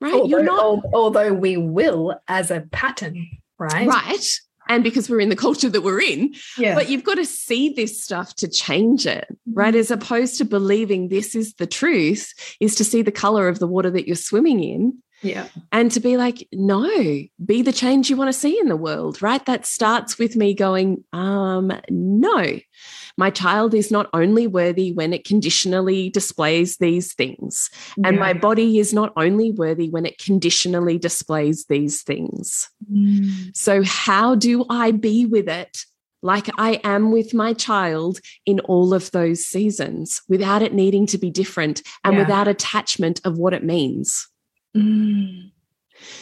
right? 0.00 0.12
Although, 0.12 0.26
You're 0.26 0.42
not 0.42 0.82
although 0.92 1.32
we 1.32 1.56
will 1.56 2.20
as 2.28 2.50
a 2.50 2.60
pattern, 2.70 3.26
right? 3.58 3.88
right. 3.88 4.38
And 4.68 4.84
because 4.84 5.08
we're 5.08 5.20
in 5.20 5.30
the 5.30 5.36
culture 5.36 5.70
that 5.70 5.82
we're 5.82 6.00
in, 6.00 6.34
Yeah. 6.58 6.74
but 6.74 6.88
you've 6.90 7.04
got 7.04 7.14
to 7.14 7.24
see 7.24 7.70
this 7.70 8.02
stuff 8.02 8.34
to 8.36 8.48
change 8.48 9.06
it, 9.06 9.26
right? 9.52 9.74
Mm. 9.74 9.78
As 9.78 9.90
opposed 9.90 10.36
to 10.38 10.44
believing 10.44 11.08
this 11.08 11.34
is 11.34 11.54
the 11.54 11.66
truth, 11.66 12.32
is 12.60 12.74
to 12.76 12.84
see 12.84 13.02
the 13.02 13.10
color 13.12 13.48
of 13.48 13.58
the 13.58 13.66
water 13.66 13.90
that 13.90 14.06
you're 14.06 14.16
swimming 14.16 14.62
in 14.62 14.98
yeah. 15.22 15.48
and 15.72 15.90
to 15.92 16.00
be 16.00 16.16
like, 16.16 16.46
no, 16.52 16.88
be 17.44 17.62
the 17.62 17.72
change 17.72 18.10
you 18.10 18.16
want 18.16 18.28
to 18.28 18.38
see 18.38 18.58
in 18.58 18.68
the 18.68 18.76
world, 18.76 19.20
right? 19.22 19.44
That 19.46 19.66
starts 19.66 20.18
with 20.18 20.36
me 20.36 20.54
going, 20.54 21.04
um, 21.12 21.72
no, 21.90 22.58
my 23.16 23.30
child 23.30 23.74
is 23.74 23.90
not 23.90 24.08
only 24.12 24.46
worthy 24.46 24.92
when 24.92 25.12
it 25.12 25.24
conditionally 25.24 26.10
displays 26.10 26.76
these 26.76 27.14
things, 27.14 27.68
and 28.04 28.16
Yeah. 28.16 28.20
my 28.20 28.32
body 28.32 28.78
is 28.78 28.94
not 28.94 29.12
only 29.16 29.50
worthy 29.50 29.88
when 29.90 30.06
it 30.06 30.18
conditionally 30.18 30.98
displays 30.98 31.64
these 31.68 32.02
things. 32.02 32.68
Mm. 32.92 33.56
So, 33.56 33.82
how 33.82 34.34
do 34.36 34.64
I 34.70 34.92
be 34.92 35.26
with 35.26 35.48
it 35.48 35.84
like 36.22 36.48
I 36.58 36.80
am 36.82 37.12
with 37.12 37.32
my 37.32 37.52
child 37.52 38.20
in 38.44 38.58
all 38.60 38.92
of 38.92 39.10
those 39.12 39.44
seasons 39.44 40.20
without 40.28 40.62
it 40.62 40.74
needing 40.74 41.06
to 41.06 41.18
be 41.18 41.30
different 41.30 41.82
and 42.04 42.14
Yeah. 42.14 42.20
without 42.22 42.48
attachment 42.48 43.20
of 43.24 43.38
what 43.38 43.52
it 43.54 43.64
means? 43.64 44.28
Mm. 44.76 45.50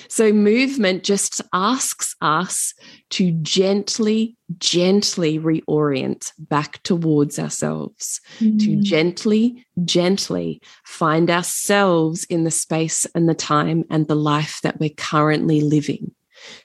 So, 0.09 0.33
movement 0.33 1.03
just 1.03 1.43
asks 1.53 2.17
us 2.23 2.73
to 3.11 3.31
gently, 3.43 4.37
gently 4.59 5.39
reorient 5.39 6.33
back 6.39 6.83
towards 6.83 7.39
ourselves, 7.39 8.21
to 8.39 8.45
Mm. 8.45 8.83
gently, 8.83 9.67
gently 9.85 10.63
find 10.85 11.31
ourselves 11.31 12.25
in 12.25 12.45
the 12.45 12.51
space 12.51 13.07
and 13.15 13.29
the 13.29 13.35
time 13.35 13.85
and 13.91 14.07
the 14.09 14.17
life 14.17 14.61
that 14.63 14.81
we're 14.81 14.91
currently 14.91 15.61
living. 15.61 16.13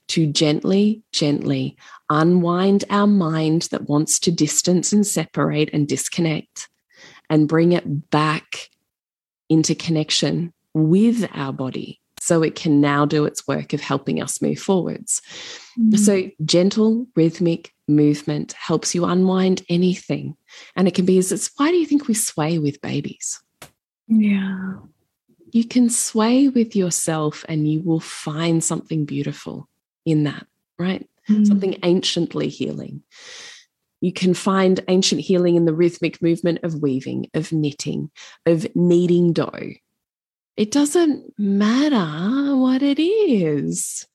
To 0.10 0.28
gently, 0.28 1.02
gently 1.12 1.78
unwind 2.10 2.86
our 2.90 3.08
mind 3.08 3.64
that 3.72 3.90
wants 3.90 4.20
to 4.20 4.32
distance 4.32 4.94
and 4.94 5.08
separate 5.08 5.70
and 5.74 5.88
disconnect 5.88 6.70
and 7.30 7.48
bring 7.48 7.72
it 7.72 8.10
back 8.10 8.70
into 9.50 9.74
connection 9.76 10.54
with 10.74 11.30
our 11.34 11.54
body 11.54 12.00
so 12.20 12.44
it 12.44 12.56
can 12.56 12.80
now 12.80 13.04
do 13.04 13.26
its 13.26 13.48
work 13.48 13.74
of 13.74 13.82
helping 13.82 14.22
us 14.22 14.42
move 14.42 14.60
forwards. 14.60 15.22
Mm. 15.80 15.98
So, 15.98 16.30
gentle 16.46 17.08
rhythmic 17.16 17.74
movement 17.88 18.54
helps 18.54 18.94
you 18.94 19.06
unwind 19.06 19.64
anything. 19.70 20.38
And 20.76 20.88
it 20.88 20.94
can 20.94 21.06
be 21.06 21.18
as 21.18 21.32
it's 21.32 21.50
why 21.58 21.72
do 21.72 21.78
you 21.78 21.86
think 21.86 22.08
we 22.08 22.14
sway 22.14 22.60
with 22.60 22.82
babies? 22.82 23.42
yeah. 24.08 24.74
You 25.54 25.66
can 25.66 25.90
sway 25.90 26.48
with 26.48 26.78
yourself 26.78 27.44
and 27.50 27.70
you 27.70 27.82
will 27.82 28.00
find 28.00 28.64
something 28.64 29.04
beautiful 29.04 29.68
in 30.06 30.24
that, 30.24 30.48
right? 30.80 31.10
Mm. 31.30 31.46
Something 31.46 31.78
anciently 31.84 32.48
healing. 32.48 33.04
You 34.00 34.14
can 34.14 34.34
find 34.34 34.80
ancient 34.88 35.22
healing 35.22 35.56
in 35.56 35.66
the 35.66 35.74
rhythmic 35.74 36.22
movement 36.22 36.60
of 36.64 36.82
weaving, 36.82 37.30
of 37.34 37.52
knitting, 37.52 38.12
of 38.46 38.66
kneading 38.76 39.34
dough. 39.34 39.74
It 40.62 40.70
doesn't 40.70 41.34
matter 41.40 42.56
what 42.56 42.84
it 42.84 43.02
is. 43.02 44.06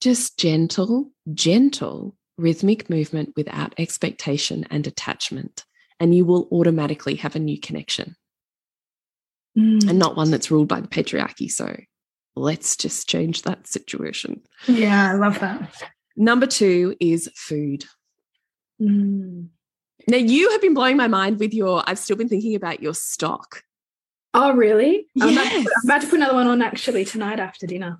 Just 0.00 0.36
gentle, 0.36 1.12
gentle 1.32 2.16
rhythmic 2.36 2.90
movement 2.90 3.34
without 3.36 3.72
expectation 3.78 4.66
and 4.70 4.84
attachment. 4.88 5.64
And 6.00 6.16
you 6.16 6.24
will 6.24 6.48
automatically 6.50 7.14
have 7.14 7.36
a 7.36 7.38
new 7.38 7.60
connection 7.60 8.16
Mm. 9.56 9.88
and 9.88 9.98
not 10.00 10.16
one 10.16 10.32
that's 10.32 10.50
ruled 10.50 10.66
by 10.66 10.80
the 10.80 10.88
patriarchy. 10.88 11.48
So 11.48 11.76
let's 12.34 12.74
just 12.76 13.08
change 13.08 13.42
that 13.42 13.68
situation. 13.68 14.42
yeah, 14.66 15.12
I 15.12 15.14
love 15.14 15.38
that. 15.38 15.80
Number 16.16 16.48
two 16.48 16.96
is 16.98 17.30
food. 17.36 17.84
Mm. 18.80 19.50
Now, 20.08 20.16
you 20.16 20.50
have 20.50 20.60
been 20.60 20.74
blowing 20.74 20.96
my 20.96 21.06
mind 21.06 21.38
with 21.38 21.54
your, 21.54 21.84
I've 21.86 22.00
still 22.00 22.16
been 22.16 22.28
thinking 22.28 22.56
about 22.56 22.82
your 22.82 22.94
stock. 22.94 23.62
Oh, 24.34 24.52
really? 24.54 25.06
I'm, 25.20 25.30
about 25.32 25.50
to, 25.50 25.56
Yes. 25.58 25.66
I'm 25.66 25.90
about 25.90 26.00
to 26.02 26.06
put 26.08 26.16
another 26.16 26.34
one 26.34 26.46
on 26.46 26.62
actually 26.62 27.04
tonight 27.04 27.38
after 27.38 27.66
dinner. 27.66 27.98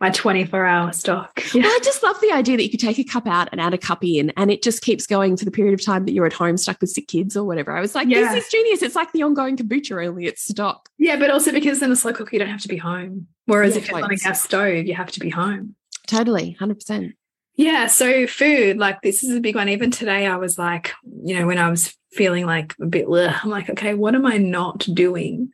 My 0.00 0.10
24 0.10 0.64
hour 0.64 0.92
stock. 0.92 1.42
Yeah. 1.52 1.62
Well, 1.62 1.72
I 1.72 1.78
just 1.82 2.00
love 2.02 2.20
the 2.20 2.30
idea 2.30 2.56
that 2.56 2.62
you 2.62 2.70
could 2.70 2.78
take 2.78 3.00
a 3.00 3.04
cup 3.04 3.26
out 3.26 3.48
and 3.50 3.60
add 3.60 3.74
a 3.74 3.78
cup 3.78 4.04
in, 4.04 4.30
and 4.36 4.48
it 4.48 4.62
just 4.62 4.80
keeps 4.80 5.08
going 5.08 5.36
for 5.36 5.44
the 5.44 5.50
period 5.50 5.74
of 5.74 5.84
time 5.84 6.04
that 6.04 6.12
you're 6.12 6.26
at 6.26 6.32
home 6.32 6.56
stuck 6.56 6.80
with 6.80 6.90
sick 6.90 7.08
kids 7.08 7.36
or 7.36 7.42
whatever. 7.44 7.76
I 7.76 7.80
was 7.80 7.92
like, 7.94 8.06
Yeah. 8.06 8.32
this 8.32 8.44
is 8.44 8.50
genius. 8.52 8.82
It's 8.82 8.94
like 8.94 9.10
the 9.10 9.24
ongoing 9.24 9.56
kombucha, 9.56 10.06
only 10.06 10.26
it's 10.26 10.42
stock. 10.44 10.88
Yeah, 10.98 11.16
but 11.18 11.30
also 11.30 11.50
because 11.50 11.82
in 11.82 11.90
a 11.90 11.96
slow 11.96 12.12
cooker, 12.12 12.30
you 12.32 12.38
don't 12.38 12.48
have 12.48 12.60
to 12.62 12.68
be 12.68 12.76
home. 12.76 13.26
Whereas 13.46 13.74
Yeah, 13.74 13.82
if 13.82 13.88
you're 13.88 14.04
on 14.04 14.12
a 14.12 14.16
gas 14.16 14.44
stove, 14.44 14.86
you 14.86 14.94
have 14.94 15.10
to 15.12 15.20
be 15.20 15.30
home. 15.30 15.74
Totally, 16.06 16.56
100%. 16.60 17.14
Yeah. 17.56 17.86
So 17.88 18.28
food, 18.28 18.76
like 18.76 19.00
this 19.02 19.24
is 19.24 19.34
a 19.34 19.40
big 19.40 19.56
one. 19.56 19.68
Even 19.68 19.90
today, 19.90 20.26
I 20.26 20.36
was 20.36 20.58
like, 20.58 20.92
you 21.24 21.34
know, 21.36 21.46
when 21.46 21.58
I 21.58 21.70
was 21.70 21.92
feeling 22.16 22.46
like 22.46 22.74
a 22.80 22.86
bit, 22.86 23.06
ugh, 23.08 23.34
I'm 23.42 23.50
like, 23.50 23.70
okay, 23.70 23.94
what 23.94 24.14
am 24.14 24.26
I 24.26 24.38
not 24.38 24.86
doing 24.92 25.52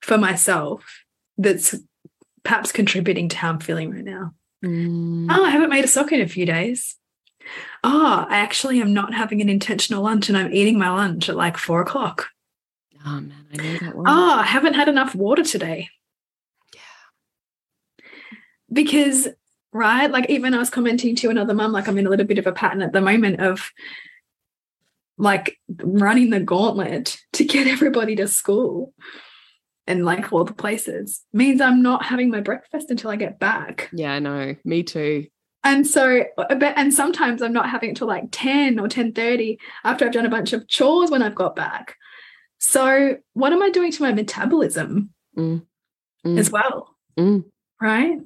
for 0.00 0.18
myself 0.18 1.04
that's 1.38 1.74
perhaps 2.42 2.72
contributing 2.72 3.28
to 3.28 3.36
how 3.36 3.50
I'm 3.50 3.60
feeling 3.60 3.90
right 3.90 4.04
now? 4.04 4.34
Mm. 4.64 5.26
Oh, 5.30 5.44
I 5.44 5.50
haven't 5.50 5.70
made 5.70 5.84
a 5.84 5.88
sock 5.88 6.12
in 6.12 6.20
a 6.20 6.28
few 6.28 6.46
days. 6.46 6.96
Oh, 7.82 8.26
I 8.28 8.38
actually 8.38 8.80
am 8.80 8.94
not 8.94 9.12
having 9.12 9.42
an 9.42 9.50
intentional 9.50 10.02
lunch 10.02 10.28
and 10.28 10.38
I'm 10.38 10.52
eating 10.52 10.78
my 10.78 10.88
lunch 10.88 11.28
at 11.28 11.36
like 11.36 11.58
four 11.58 11.82
o'clock. 11.82 12.28
Oh, 13.06 13.20
man, 13.20 13.46
I 13.52 13.56
know 13.56 13.78
that 13.78 13.94
one. 13.94 14.06
Oh, 14.08 14.34
I 14.38 14.44
haven't 14.44 14.74
had 14.74 14.88
enough 14.88 15.14
water 15.14 15.44
today. 15.44 15.90
Yeah. 16.74 16.80
Because, 18.72 19.28
right, 19.72 20.10
like 20.10 20.30
even 20.30 20.54
I 20.54 20.58
was 20.58 20.70
commenting 20.70 21.14
to 21.16 21.28
another 21.28 21.52
mum, 21.52 21.72
like 21.72 21.86
I'm 21.86 21.98
in 21.98 22.06
a 22.06 22.10
little 22.10 22.26
bit 22.26 22.38
of 22.38 22.46
a 22.46 22.52
pattern 22.52 22.80
at 22.80 22.94
the 22.94 23.02
moment 23.02 23.40
of 23.40 23.70
like 25.18 25.58
running 25.82 26.30
the 26.30 26.40
gauntlet 26.40 27.16
to 27.34 27.44
get 27.44 27.66
everybody 27.66 28.16
to 28.16 28.26
school 28.28 28.92
and 29.86 30.04
like 30.04 30.32
all 30.32 30.44
the 30.44 30.54
places 30.54 31.22
means 31.32 31.60
I'm 31.60 31.82
not 31.82 32.04
having 32.04 32.30
my 32.30 32.40
breakfast 32.40 32.90
until 32.90 33.10
I 33.10 33.16
get 33.16 33.38
back. 33.38 33.90
Yeah, 33.92 34.12
I 34.14 34.18
know. 34.18 34.56
Me 34.64 34.82
too. 34.82 35.26
And 35.62 35.86
so, 35.86 36.24
but 36.36 36.62
and 36.62 36.92
sometimes 36.92 37.40
I'm 37.42 37.52
not 37.52 37.70
having 37.70 37.90
it 37.90 37.96
till 37.96 38.06
like 38.08 38.24
10 38.32 38.78
or 38.78 38.88
10:30 38.88 39.58
after 39.84 40.04
I've 40.04 40.12
done 40.12 40.26
a 40.26 40.30
bunch 40.30 40.52
of 40.52 40.68
chores 40.68 41.10
when 41.10 41.22
I've 41.22 41.34
got 41.34 41.56
back. 41.56 41.96
So, 42.58 43.16
what 43.34 43.52
am 43.52 43.62
I 43.62 43.70
doing 43.70 43.92
to 43.92 44.02
my 44.02 44.12
metabolism 44.12 45.10
Mm. 45.38 45.66
Mm. 46.26 46.38
as 46.38 46.50
well? 46.50 46.94
Mm. 47.18 47.44
Right? 47.80 48.18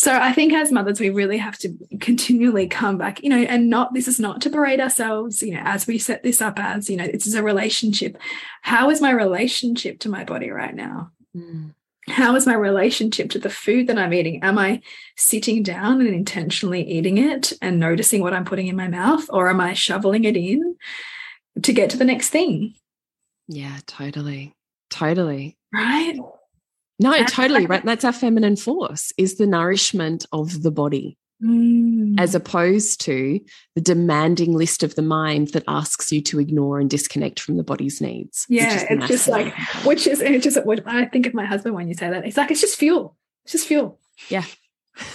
So, 0.00 0.16
I 0.16 0.32
think 0.32 0.54
as 0.54 0.72
mothers, 0.72 0.98
we 0.98 1.10
really 1.10 1.36
have 1.36 1.58
to 1.58 1.76
continually 2.00 2.66
come 2.66 2.96
back, 2.96 3.22
you 3.22 3.28
know, 3.28 3.36
and 3.36 3.68
not 3.68 3.92
this 3.92 4.08
is 4.08 4.18
not 4.18 4.40
to 4.40 4.48
berate 4.48 4.80
ourselves, 4.80 5.42
you 5.42 5.52
know, 5.52 5.60
as 5.62 5.86
we 5.86 5.98
set 5.98 6.22
this 6.22 6.40
up 6.40 6.58
as, 6.58 6.88
you 6.88 6.96
know, 6.96 7.06
this 7.06 7.26
is 7.26 7.34
a 7.34 7.42
relationship. 7.42 8.16
How 8.62 8.88
is 8.88 9.02
my 9.02 9.10
relationship 9.10 9.98
to 9.98 10.08
my 10.08 10.24
body 10.24 10.48
right 10.48 10.74
now? 10.74 11.10
Mm. 11.36 11.74
How 12.08 12.34
is 12.34 12.46
my 12.46 12.54
relationship 12.54 13.28
to 13.32 13.38
the 13.38 13.50
food 13.50 13.88
that 13.88 13.98
I'm 13.98 14.14
eating? 14.14 14.42
Am 14.42 14.56
I 14.56 14.80
sitting 15.18 15.62
down 15.62 16.00
and 16.00 16.14
intentionally 16.14 16.82
eating 16.82 17.18
it 17.18 17.52
and 17.60 17.78
noticing 17.78 18.22
what 18.22 18.32
I'm 18.32 18.46
putting 18.46 18.68
in 18.68 18.76
my 18.76 18.88
mouth, 18.88 19.26
or 19.28 19.50
am 19.50 19.60
I 19.60 19.74
shoveling 19.74 20.24
it 20.24 20.34
in 20.34 20.76
to 21.62 21.74
get 21.74 21.90
to 21.90 21.98
the 21.98 22.06
next 22.06 22.30
thing? 22.30 22.72
Yeah, 23.48 23.76
totally. 23.86 24.54
Totally. 24.88 25.58
Right? 25.74 26.16
No, 27.00 27.24
totally. 27.24 27.66
Right. 27.66 27.84
That's 27.84 28.04
our 28.04 28.12
feminine 28.12 28.56
force 28.56 29.12
is 29.16 29.36
the 29.36 29.46
nourishment 29.46 30.26
of 30.32 30.62
the 30.62 30.70
body. 30.70 31.16
Mm. 31.42 32.20
as 32.20 32.34
opposed 32.34 33.00
to 33.00 33.40
the 33.74 33.80
demanding 33.80 34.52
list 34.52 34.82
of 34.82 34.94
the 34.94 35.00
mind 35.00 35.48
that 35.54 35.64
asks 35.66 36.12
you 36.12 36.20
to 36.20 36.38
ignore 36.38 36.78
and 36.78 36.90
disconnect 36.90 37.40
from 37.40 37.56
the 37.56 37.62
body's 37.62 37.98
needs. 37.98 38.44
Yeah, 38.50 38.84
it's 38.90 39.06
just 39.08 39.26
like- 39.26 39.54
which 39.86 40.06
is 40.06 40.20
it's 40.20 40.44
just 40.44 40.62
what 40.66 40.86
I 40.86 41.06
think 41.06 41.26
of 41.26 41.32
my 41.32 41.46
husband 41.46 41.74
when 41.74 41.88
you 41.88 41.94
say 41.94 42.10
that. 42.10 42.26
It's 42.26 42.36
like 42.36 42.50
it's 42.50 42.60
just 42.60 42.76
fuel. 42.78 43.16
It's 43.44 43.52
just 43.52 43.66
fuel. 43.68 43.98
Yeah. 44.28 44.44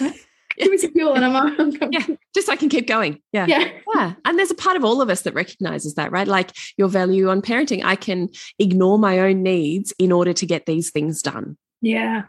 Give 0.00 0.70
me 0.70 0.78
some 0.78 0.92
fuel, 0.94 1.14
and 1.14 1.24
I'm, 1.24 1.36
I'm 1.80 1.92
Yeah. 1.92 2.06
just 2.34 2.46
so 2.48 2.52
I 2.52 2.56
can 2.56 2.70
keep 2.70 2.88
going. 2.88 3.20
Yeah. 3.32 3.46
yeah. 3.46 3.70
Yeah. 3.94 4.14
And 4.24 4.36
there's 4.36 4.50
a 4.50 4.54
part 4.56 4.76
of 4.76 4.84
all 4.84 5.00
of 5.02 5.08
us 5.10 5.22
that 5.22 5.34
recognizes 5.34 5.94
that, 5.94 6.10
right? 6.10 6.26
Like 6.26 6.50
your 6.76 6.88
value 6.88 7.28
on 7.28 7.40
parenting. 7.40 7.84
I 7.84 7.94
can 7.94 8.30
ignore 8.58 8.98
my 8.98 9.20
own 9.20 9.44
needs 9.44 9.92
in 9.98 10.10
order 10.10 10.32
to 10.32 10.44
get 10.46 10.66
these 10.66 10.90
things 10.90 11.22
done. 11.22 11.56
Yeah. 11.80 12.24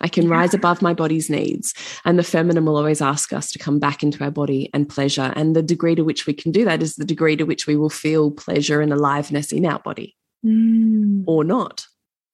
I 0.00 0.08
can 0.08 0.24
Yeah. 0.24 0.30
rise 0.30 0.52
above 0.52 0.82
my 0.82 0.94
body's 0.94 1.30
needs. 1.30 1.74
And 2.04 2.18
the 2.18 2.24
feminine 2.24 2.64
will 2.64 2.76
always 2.76 3.00
ask 3.00 3.32
us 3.32 3.52
to 3.52 3.58
come 3.60 3.78
back 3.78 4.02
into 4.02 4.22
our 4.24 4.32
body 4.32 4.68
and 4.74 4.88
pleasure. 4.88 5.32
And 5.36 5.54
the 5.54 5.62
degree 5.62 5.94
to 5.94 6.02
which 6.02 6.26
we 6.26 6.32
can 6.34 6.50
do 6.50 6.64
that 6.64 6.82
is 6.82 6.96
the 6.96 7.04
degree 7.04 7.36
to 7.36 7.44
which 7.44 7.66
we 7.68 7.76
will 7.76 7.90
feel 7.90 8.30
pleasure 8.32 8.80
and 8.80 8.92
aliveness 8.92 9.52
in 9.52 9.64
our 9.64 9.78
body 9.78 10.16
Mm. 10.44 11.22
or 11.26 11.44
not. 11.44 11.86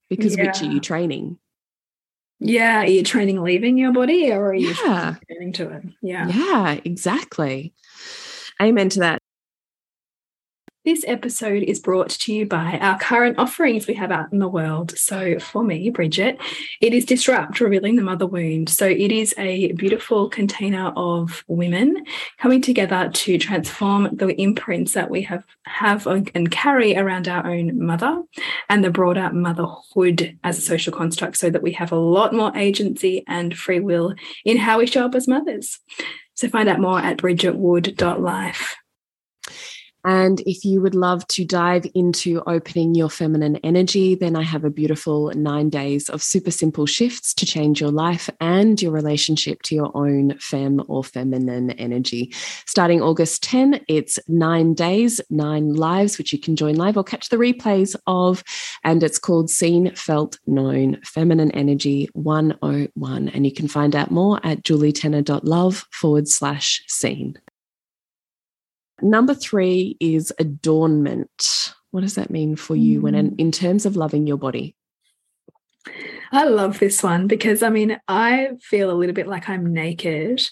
Because 0.09 0.35
which 0.39 0.63
are 0.63 0.73
you 0.73 0.81
training? 0.81 1.39
Yeah. 2.41 2.79
Are 2.83 2.87
you 2.87 3.03
training 3.03 3.43
leaving 3.43 3.77
your 3.77 3.93
body 3.93 4.33
or 4.33 4.47
are 4.51 4.55
you 4.55 4.73
Yeah. 4.83 5.17
training 5.31 5.53
to 5.55 5.71
it? 5.71 5.83
Yeah. 6.01 6.27
Yeah, 6.29 6.81
exactly. 6.85 7.75
Amen 8.63 8.89
to 8.91 9.01
that. 9.01 9.18
This 10.89 11.05
episode 11.07 11.65
is 11.65 11.81
brought 11.81 12.09
to 12.09 12.33
you 12.33 12.47
by 12.47 12.79
our 12.81 12.99
current 12.99 13.39
offerings 13.39 13.87
we 13.87 13.93
have 13.93 14.11
out 14.11 14.33
in 14.33 14.39
the 14.39 14.49
world. 14.49 14.97
So, 14.97 15.39
for 15.39 15.63
me, 15.63 15.91
Bridget, 15.91 16.41
it 16.81 16.95
is 16.95 17.05
Disrupt, 17.05 17.61
Revealing 17.61 17.97
the 17.97 18.03
Mother 18.03 18.27
Wound. 18.27 18.71
So, 18.71 18.87
it 18.87 19.13
is 19.13 19.35
a 19.37 19.73
beautiful 19.73 20.31
container 20.31 20.91
of 20.97 21.45
women 21.47 22.07
coming 22.39 22.63
together 22.63 23.11
to 23.13 23.37
transform 23.37 24.17
the 24.17 24.29
imprints 24.41 24.95
that 24.95 25.11
we 25.11 25.21
have, 25.21 25.45
have 25.67 26.07
and 26.07 26.51
carry 26.51 26.97
around 26.97 27.29
our 27.29 27.47
own 27.47 27.85
mother 27.85 28.23
and 28.71 28.83
the 28.83 28.89
broader 28.89 29.31
motherhood 29.31 30.39
as 30.43 30.57
a 30.57 30.63
social 30.63 30.95
construct 30.95 31.37
so 31.37 31.51
that 31.51 31.63
we 31.63 31.73
have 31.73 31.93
a 31.93 31.97
lot 31.97 32.33
more 32.33 32.57
agency 32.57 33.25
and 33.29 33.59
free 33.59 33.81
will 33.81 34.15
in 34.47 34.57
how 34.57 34.79
we 34.79 34.87
show 34.87 35.05
up 35.05 35.15
as 35.15 35.29
mothers. 35.29 35.81
So, 36.33 36.49
find 36.49 36.67
out 36.67 36.81
more 36.81 36.99
at 36.99 37.19
bridgetwood.life. 37.19 38.77
And 40.09 40.41
if 40.47 40.65
you 40.65 40.81
would 40.81 40.95
love 40.95 41.27
to 41.27 41.45
dive 41.45 41.87
into 41.95 42.43
opening 42.47 42.95
your 42.95 43.11
feminine 43.11 43.57
energy, 43.57 44.15
then 44.15 44.37
I 44.37 44.43
have 44.43 44.65
a 44.65 44.71
beautiful 44.71 45.31
nine 45.35 45.69
days 45.69 46.09
of 46.09 46.23
super 46.23 46.51
simple 46.51 46.87
shifts 46.87 47.35
to 47.35 47.45
change 47.45 47.79
your 47.79 47.91
life 47.91 48.31
and 48.41 48.81
your 48.81 48.91
relationship 48.91 49.61
to 49.65 49.75
your 49.75 49.95
own 49.95 50.39
fem 50.39 50.83
or 50.89 51.05
feminine 51.05 51.73
energy. 51.73 52.33
Starting 52.65 53.03
August 53.03 53.43
10, 53.43 53.85
it's 53.87 54.19
nine 54.29 54.73
days, 54.73 55.21
nine 55.29 55.75
lives, 55.75 56.17
which 56.17 56.33
you 56.33 56.39
can 56.39 56.57
join 56.57 56.77
live 56.77 56.97
or 56.97 57.05
catch 57.05 57.29
the 57.29 57.37
replays 57.37 57.95
of. 58.07 58.43
And 58.85 59.03
it's 59.03 59.19
called 59.19 59.51
Seen, 59.51 59.95
Felt, 59.95 60.39
Known 60.47 61.03
Feminine 61.05 61.51
Energy 61.51 62.09
101. 62.15 63.29
And 63.29 63.45
you 63.45 63.53
can 63.53 63.69
find 63.69 63.95
out 63.95 64.11
more 64.11 64.41
at 64.43 64.63
julietenner.love 64.63 65.87
forward 65.91 66.29
slash 66.29 66.83
seen. 66.87 67.39
Number 69.01 69.35
three 69.35 69.97
is 70.01 70.33
adornment. 70.39 71.75
What 71.91 72.03
does 72.03 72.17
that 72.17 72.31
mean 72.31 72.57
for 72.57 72.77
you 72.77 73.01
when, 73.01 73.15
in, 73.15 73.29
hmm. 73.31 73.35
in 73.39 73.53
terms 73.53 73.87
of 73.87 73.97
loving 73.97 74.27
your 74.27 74.37
body? 74.37 74.75
I 76.33 76.45
love 76.45 76.79
this 76.79 77.03
one 77.03 77.27
because 77.27 77.63
I 77.63 77.71
mean, 77.71 77.99
I 78.09 78.51
feel 78.61 78.91
a 78.91 78.93
little 78.93 79.15
bit 79.15 79.27
like 79.27 79.49
I'm 79.49 79.73
naked 79.73 80.43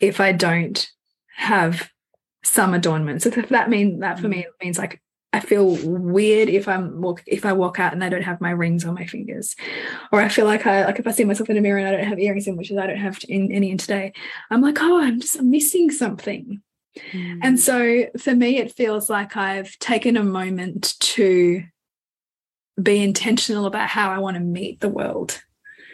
if 0.00 0.20
I 0.20 0.32
don't 0.32 0.86
have 1.36 1.90
some 2.44 2.74
adornment. 2.74 3.22
So 3.22 3.30
that 3.30 3.70
mean 3.70 4.00
that 4.00 4.18
for 4.18 4.28
me 4.28 4.42
hmm. 4.42 4.66
means 4.66 4.78
like 4.78 5.00
I 5.32 5.40
feel 5.40 5.76
weird 5.82 6.48
if 6.48 6.68
I'm 6.68 7.00
walk 7.00 7.22
if 7.26 7.44
I 7.44 7.52
walk 7.54 7.80
out 7.80 7.92
and 7.92 8.04
I 8.04 8.08
don't 8.08 8.22
have 8.22 8.40
my 8.40 8.52
rings 8.52 8.84
on 8.84 8.94
my 8.94 9.04
fingers, 9.04 9.56
or 10.12 10.20
I 10.20 10.28
feel 10.28 10.44
like 10.44 10.64
I 10.64 10.84
like 10.84 11.00
if 11.00 11.08
I 11.08 11.10
see 11.10 11.24
myself 11.24 11.50
in 11.50 11.56
a 11.56 11.60
mirror 11.60 11.78
and 11.78 11.88
I 11.88 11.90
don't 11.90 12.06
have 12.06 12.20
earrings 12.20 12.46
in, 12.46 12.56
which 12.56 12.70
is 12.70 12.78
I 12.78 12.86
don't 12.86 12.98
have 12.98 13.18
in, 13.28 13.50
any 13.50 13.72
in 13.72 13.78
today. 13.78 14.12
I'm 14.50 14.62
like, 14.62 14.78
oh, 14.80 15.00
I'm 15.00 15.18
just 15.18 15.42
missing 15.42 15.90
something. 15.90 16.62
Mm. 17.12 17.40
And 17.42 17.60
so 17.60 18.06
for 18.18 18.34
me, 18.34 18.58
it 18.58 18.72
feels 18.72 19.10
like 19.10 19.36
I've 19.36 19.78
taken 19.78 20.16
a 20.16 20.24
moment 20.24 20.94
to 21.00 21.64
be 22.80 23.02
intentional 23.02 23.66
about 23.66 23.88
how 23.88 24.10
I 24.10 24.18
want 24.18 24.36
to 24.36 24.40
meet 24.40 24.80
the 24.80 24.88
world 24.88 25.42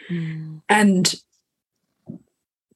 mm. 0.09 0.61
and 0.67 1.13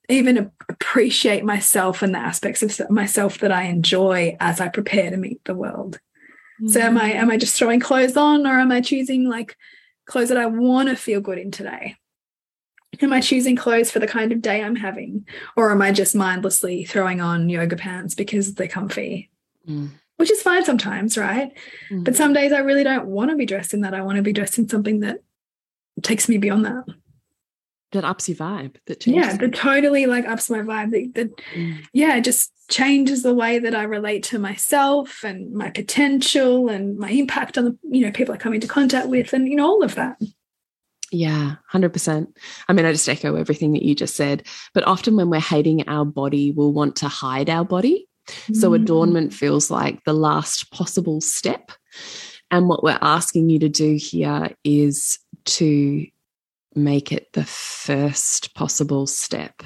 even 0.07 0.51
appreciate 0.69 1.43
myself 1.43 2.01
and 2.01 2.13
the 2.13 2.19
aspects 2.19 2.61
of 2.61 2.89
myself 2.89 3.39
that 3.39 3.51
I 3.51 3.63
enjoy 3.63 4.37
as 4.39 4.61
I 4.61 4.67
prepare 4.67 5.09
to 5.09 5.17
meet 5.17 5.43
the 5.45 5.55
world. 5.55 5.99
Mm. 6.61 6.69
So 6.69 6.79
am 6.79 6.97
I 6.97 7.13
am 7.13 7.31
I 7.31 7.37
just 7.37 7.57
throwing 7.57 7.79
clothes 7.79 8.17
on 8.17 8.45
or 8.45 8.59
am 8.59 8.71
I 8.71 8.81
choosing 8.81 9.27
like 9.27 9.55
clothes 10.05 10.29
that 10.29 10.37
I 10.37 10.45
want 10.45 10.89
to 10.89 10.95
feel 10.95 11.21
good 11.21 11.39
in 11.39 11.51
today? 11.51 11.95
Am 13.01 13.13
I 13.13 13.21
choosing 13.21 13.55
clothes 13.55 13.91
for 13.91 13.99
the 13.99 14.07
kind 14.07 14.31
of 14.31 14.41
day 14.41 14.63
I'm 14.63 14.75
having? 14.75 15.27
Or 15.55 15.71
am 15.71 15.81
I 15.81 15.91
just 15.91 16.15
mindlessly 16.15 16.85
throwing 16.85 17.21
on 17.21 17.49
yoga 17.49 17.75
pants 17.75 18.15
because 18.15 18.55
they're 18.55 18.67
comfy? 18.67 19.29
Mm. 19.67 19.89
Which 20.17 20.31
is 20.31 20.41
fine 20.41 20.63
sometimes, 20.63 21.17
right? 21.17 21.51
Mm. 21.91 22.03
But 22.03 22.15
some 22.15 22.33
days 22.33 22.51
I 22.51 22.59
really 22.59 22.83
don't 22.83 23.07
want 23.07 23.31
to 23.31 23.35
be 23.35 23.45
dressed 23.45 23.73
in 23.73 23.81
that. 23.81 23.93
I 23.93 24.01
want 24.01 24.17
to 24.17 24.21
be 24.21 24.33
dressed 24.33 24.57
in 24.57 24.69
something 24.69 25.01
that 25.01 25.19
takes 26.01 26.29
me 26.29 26.37
beyond 26.37 26.65
that. 26.65 26.85
That 27.91 28.05
ups 28.05 28.27
your 28.27 28.37
vibe. 28.37 28.75
That 28.87 29.05
yeah, 29.07 29.37
that 29.37 29.53
totally 29.53 30.05
like 30.05 30.25
ups 30.25 30.49
my 30.49 30.59
vibe. 30.59 30.91
That, 30.91 31.11
that 31.15 31.37
mm. 31.53 31.85
yeah, 31.93 32.19
just 32.19 32.51
changes 32.69 33.23
the 33.23 33.33
way 33.33 33.59
that 33.59 33.75
I 33.75 33.83
relate 33.83 34.23
to 34.23 34.39
myself 34.39 35.23
and 35.23 35.53
my 35.53 35.69
potential 35.69 36.67
and 36.67 36.97
my 36.97 37.09
impact 37.09 37.57
on 37.57 37.65
the 37.65 37.77
you 37.83 38.05
know 38.05 38.11
people 38.11 38.33
I 38.33 38.37
come 38.37 38.53
into 38.53 38.67
contact 38.67 39.07
with 39.07 39.33
and 39.33 39.47
you 39.47 39.55
know 39.55 39.67
all 39.67 39.83
of 39.83 39.95
that. 39.95 40.17
Yeah, 41.11 41.55
100%. 41.71 42.27
I 42.67 42.73
mean, 42.73 42.85
I 42.85 42.91
just 42.91 43.07
echo 43.07 43.35
everything 43.35 43.73
that 43.73 43.83
you 43.83 43.95
just 43.95 44.15
said. 44.15 44.47
But 44.73 44.85
often 44.87 45.15
when 45.15 45.29
we're 45.29 45.39
hating 45.39 45.87
our 45.87 46.05
body, 46.05 46.51
we'll 46.51 46.73
want 46.73 46.95
to 46.97 47.07
hide 47.07 47.49
our 47.49 47.65
body. 47.65 48.07
Mm. 48.47 48.55
So 48.55 48.73
adornment 48.73 49.33
feels 49.33 49.69
like 49.69 50.03
the 50.03 50.13
last 50.13 50.71
possible 50.71 51.21
step. 51.21 51.71
And 52.51 52.67
what 52.67 52.83
we're 52.83 52.99
asking 53.01 53.49
you 53.49 53.59
to 53.59 53.69
do 53.69 53.95
here 53.95 54.51
is 54.63 55.19
to 55.45 56.05
make 56.75 57.11
it 57.11 57.31
the 57.33 57.45
first 57.45 58.53
possible 58.55 59.07
step 59.07 59.63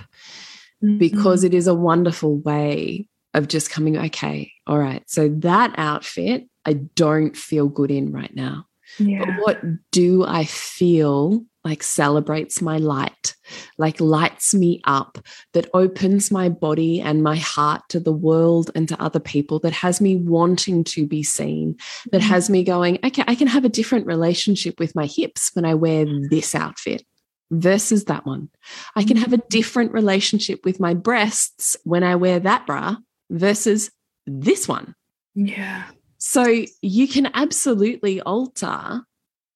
mm 0.84 0.90
-hmm. 0.90 0.98
because 0.98 1.44
it 1.44 1.54
is 1.54 1.68
a 1.68 1.74
wonderful 1.74 2.42
way 2.44 3.08
of 3.34 3.48
just 3.48 3.72
coming, 3.72 3.98
okay, 3.98 4.52
all 4.66 4.80
right, 4.80 5.04
so 5.10 5.30
that 5.30 5.72
outfit 5.78 6.48
I 6.66 6.74
don't 6.96 7.36
feel 7.38 7.68
good 7.68 7.92
in 7.92 8.12
right 8.12 8.36
now. 8.36 8.69
Yeah. 8.98 9.26
But 9.26 9.36
what 9.42 9.62
do 9.92 10.26
I 10.26 10.46
feel 10.46 11.46
like 11.64 11.84
celebrates 11.84 12.62
my 12.62 12.78
light, 12.78 13.36
like 13.78 14.00
lights 14.00 14.54
me 14.54 14.82
up, 14.86 15.18
that 15.54 15.70
opens 15.74 16.32
my 16.32 16.50
body 16.50 17.02
and 17.02 17.22
my 17.22 17.36
heart 17.36 17.82
to 17.90 18.00
the 18.00 18.14
world 18.14 18.72
and 18.76 18.88
to 18.88 19.02
other 19.02 19.20
people, 19.20 19.60
that 19.60 19.74
has 19.74 20.00
me 20.00 20.16
wanting 20.16 20.84
to 20.86 21.06
be 21.06 21.22
seen, 21.22 21.76
that 22.12 22.22
mm-hmm. 22.22 22.30
has 22.30 22.50
me 22.50 22.64
going, 22.64 22.98
okay, 23.04 23.24
I 23.28 23.36
can 23.36 23.48
have 23.48 23.66
a 23.66 23.70
different 23.70 24.08
relationship 24.08 24.80
with 24.80 24.96
my 24.96 25.06
hips 25.06 25.52
when 25.54 25.66
I 25.66 25.74
wear 25.74 26.06
this 26.30 26.56
outfit 26.56 27.06
versus 27.52 28.06
that 28.06 28.26
one. 28.26 28.50
I 28.96 29.04
can 29.04 29.18
have 29.18 29.34
a 29.34 29.38
mm-hmm. 29.38 29.48
different 29.50 29.92
relationship 29.92 30.64
with 30.64 30.80
my 30.80 30.94
breasts 30.94 31.76
when 31.84 32.04
I 32.04 32.16
wear 32.16 32.40
that 32.40 32.66
bra 32.66 32.96
versus 33.30 33.92
this 34.26 34.68
one. 34.68 34.96
Yeah. 35.36 35.84
So 36.20 36.66
you 36.82 37.08
can 37.08 37.30
absolutely 37.34 38.22
alter 38.22 39.02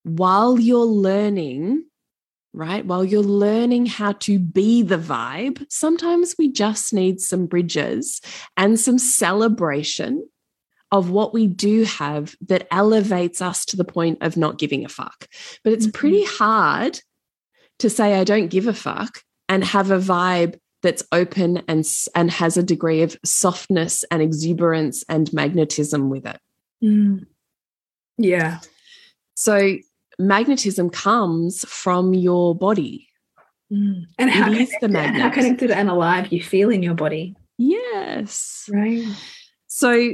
while 0.04 0.60
you're 0.60 0.86
learning, 0.86 1.86
right? 2.54 2.86
While 2.86 3.04
you're 3.04 3.21
learning 3.21 3.86
how 3.88 4.13
to 4.13 4.39
be 4.39 4.82
the 4.82 4.97
vibe, 4.97 5.65
sometimes 5.69 6.36
we 6.39 6.52
just 6.52 6.93
need 6.93 7.19
some 7.19 7.45
bridges 7.45 8.21
and 8.58 8.80
some 8.80 8.97
celebration 8.97 10.28
of 10.91 11.10
what 11.10 11.34
we 11.34 11.47
do 11.47 11.84
have 11.84 12.36
that 12.47 12.67
elevates 12.71 13.41
us 13.41 13.65
to 13.65 13.76
the 13.76 13.84
point 13.84 14.19
of 14.21 14.38
not 14.38 14.60
giving 14.60 14.86
a 14.86 14.89
fuck. 14.89 15.28
But 15.63 15.73
it's 15.73 15.88
pretty 15.88 16.23
mm-hmm. 16.23 16.43
hard 16.43 16.99
to 17.80 17.89
say, 17.89 18.13
I 18.13 18.23
don't 18.23 18.49
give 18.49 18.67
a 18.67 18.73
fuck 18.73 19.21
and 19.49 19.63
have 19.63 19.91
a 19.91 19.97
vibe 19.97 20.60
that's 20.84 21.04
open 21.12 21.63
and, 21.67 21.86
and 22.13 22.30
has 22.30 22.58
a 22.58 22.63
degree 22.63 23.02
of 23.02 23.17
softness 23.26 24.06
and 24.12 24.21
exuberance 24.21 25.04
and 25.10 25.34
magnetism 25.34 26.10
with 26.10 26.28
it. 26.28 26.38
Mm. 26.84 27.26
Yeah. 28.17 28.60
So 29.36 29.78
magnetism 30.19 30.89
comes 30.89 31.65
from 31.67 32.13
your 32.13 32.56
body. 32.56 33.08
Mm. 33.72 34.04
And 34.19 34.30
how 34.30 34.46
connected, 34.46 34.93
how 34.93 35.30
connected 35.30 35.72
and 35.72 35.89
alive 35.89 36.32
you 36.32 36.43
feel 36.43 36.69
in 36.69 36.84
your 36.84 36.93
body. 36.93 37.36
Yes. 37.58 38.69
Right. 38.72 39.06
So 39.67 40.13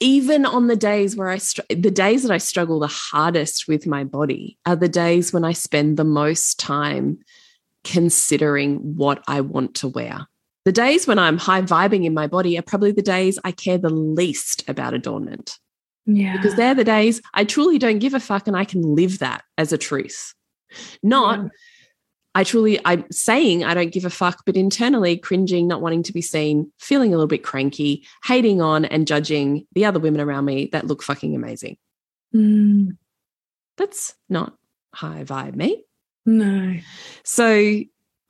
even 0.00 0.44
on 0.44 0.66
the 0.66 0.76
days 0.76 1.16
where 1.16 1.30
I, 1.30 1.38
the 1.70 1.90
days 1.90 2.22
that 2.22 2.32
I 2.32 2.38
struggle 2.38 2.80
the 2.80 2.86
hardest 2.86 3.66
with 3.66 3.86
my 3.86 4.04
body 4.04 4.58
are 4.66 4.76
the 4.76 4.88
days 4.88 5.32
when 5.32 5.44
I 5.44 5.52
spend 5.52 5.96
the 5.96 6.04
most 6.04 6.60
time 6.60 7.18
considering 7.84 8.96
what 8.96 9.22
I 9.26 9.40
want 9.40 9.76
to 9.76 9.88
wear. 9.88 10.26
The 10.66 10.72
days 10.72 11.06
when 11.06 11.18
I'm 11.20 11.38
high 11.38 11.62
vibing 11.62 12.04
in 12.04 12.12
my 12.12 12.26
body 12.26 12.58
are 12.58 12.62
probably 12.62 12.90
the 12.90 13.00
days 13.00 13.38
I 13.44 13.52
care 13.52 13.78
the 13.78 13.88
least 13.88 14.68
about 14.68 14.94
adornment. 14.94 15.60
Yeah. 16.06 16.36
Because 16.36 16.56
they're 16.56 16.74
the 16.74 16.82
days 16.82 17.22
I 17.34 17.44
truly 17.44 17.78
don't 17.78 18.00
give 18.00 18.14
a 18.14 18.20
fuck 18.20 18.48
and 18.48 18.56
I 18.56 18.64
can 18.64 18.82
live 18.82 19.20
that 19.20 19.44
as 19.56 19.72
a 19.72 19.78
truth. 19.78 20.34
Not 21.04 21.38
yeah. 21.38 21.48
I 22.34 22.42
truly 22.42 22.80
I'm 22.84 23.04
saying 23.12 23.62
I 23.62 23.74
don't 23.74 23.92
give 23.92 24.04
a 24.04 24.10
fuck, 24.10 24.42
but 24.44 24.56
internally 24.56 25.16
cringing, 25.16 25.68
not 25.68 25.80
wanting 25.80 26.02
to 26.02 26.12
be 26.12 26.20
seen, 26.20 26.72
feeling 26.80 27.14
a 27.14 27.16
little 27.16 27.28
bit 27.28 27.44
cranky, 27.44 28.04
hating 28.24 28.60
on 28.60 28.84
and 28.84 29.06
judging 29.06 29.68
the 29.72 29.84
other 29.84 30.00
women 30.00 30.20
around 30.20 30.46
me 30.46 30.68
that 30.72 30.88
look 30.88 31.00
fucking 31.00 31.36
amazing. 31.36 31.76
Mm. 32.34 32.96
That's 33.76 34.14
not 34.28 34.56
high 34.92 35.22
vibe 35.22 35.54
me. 35.54 35.84
No. 36.26 36.74
So 37.22 37.82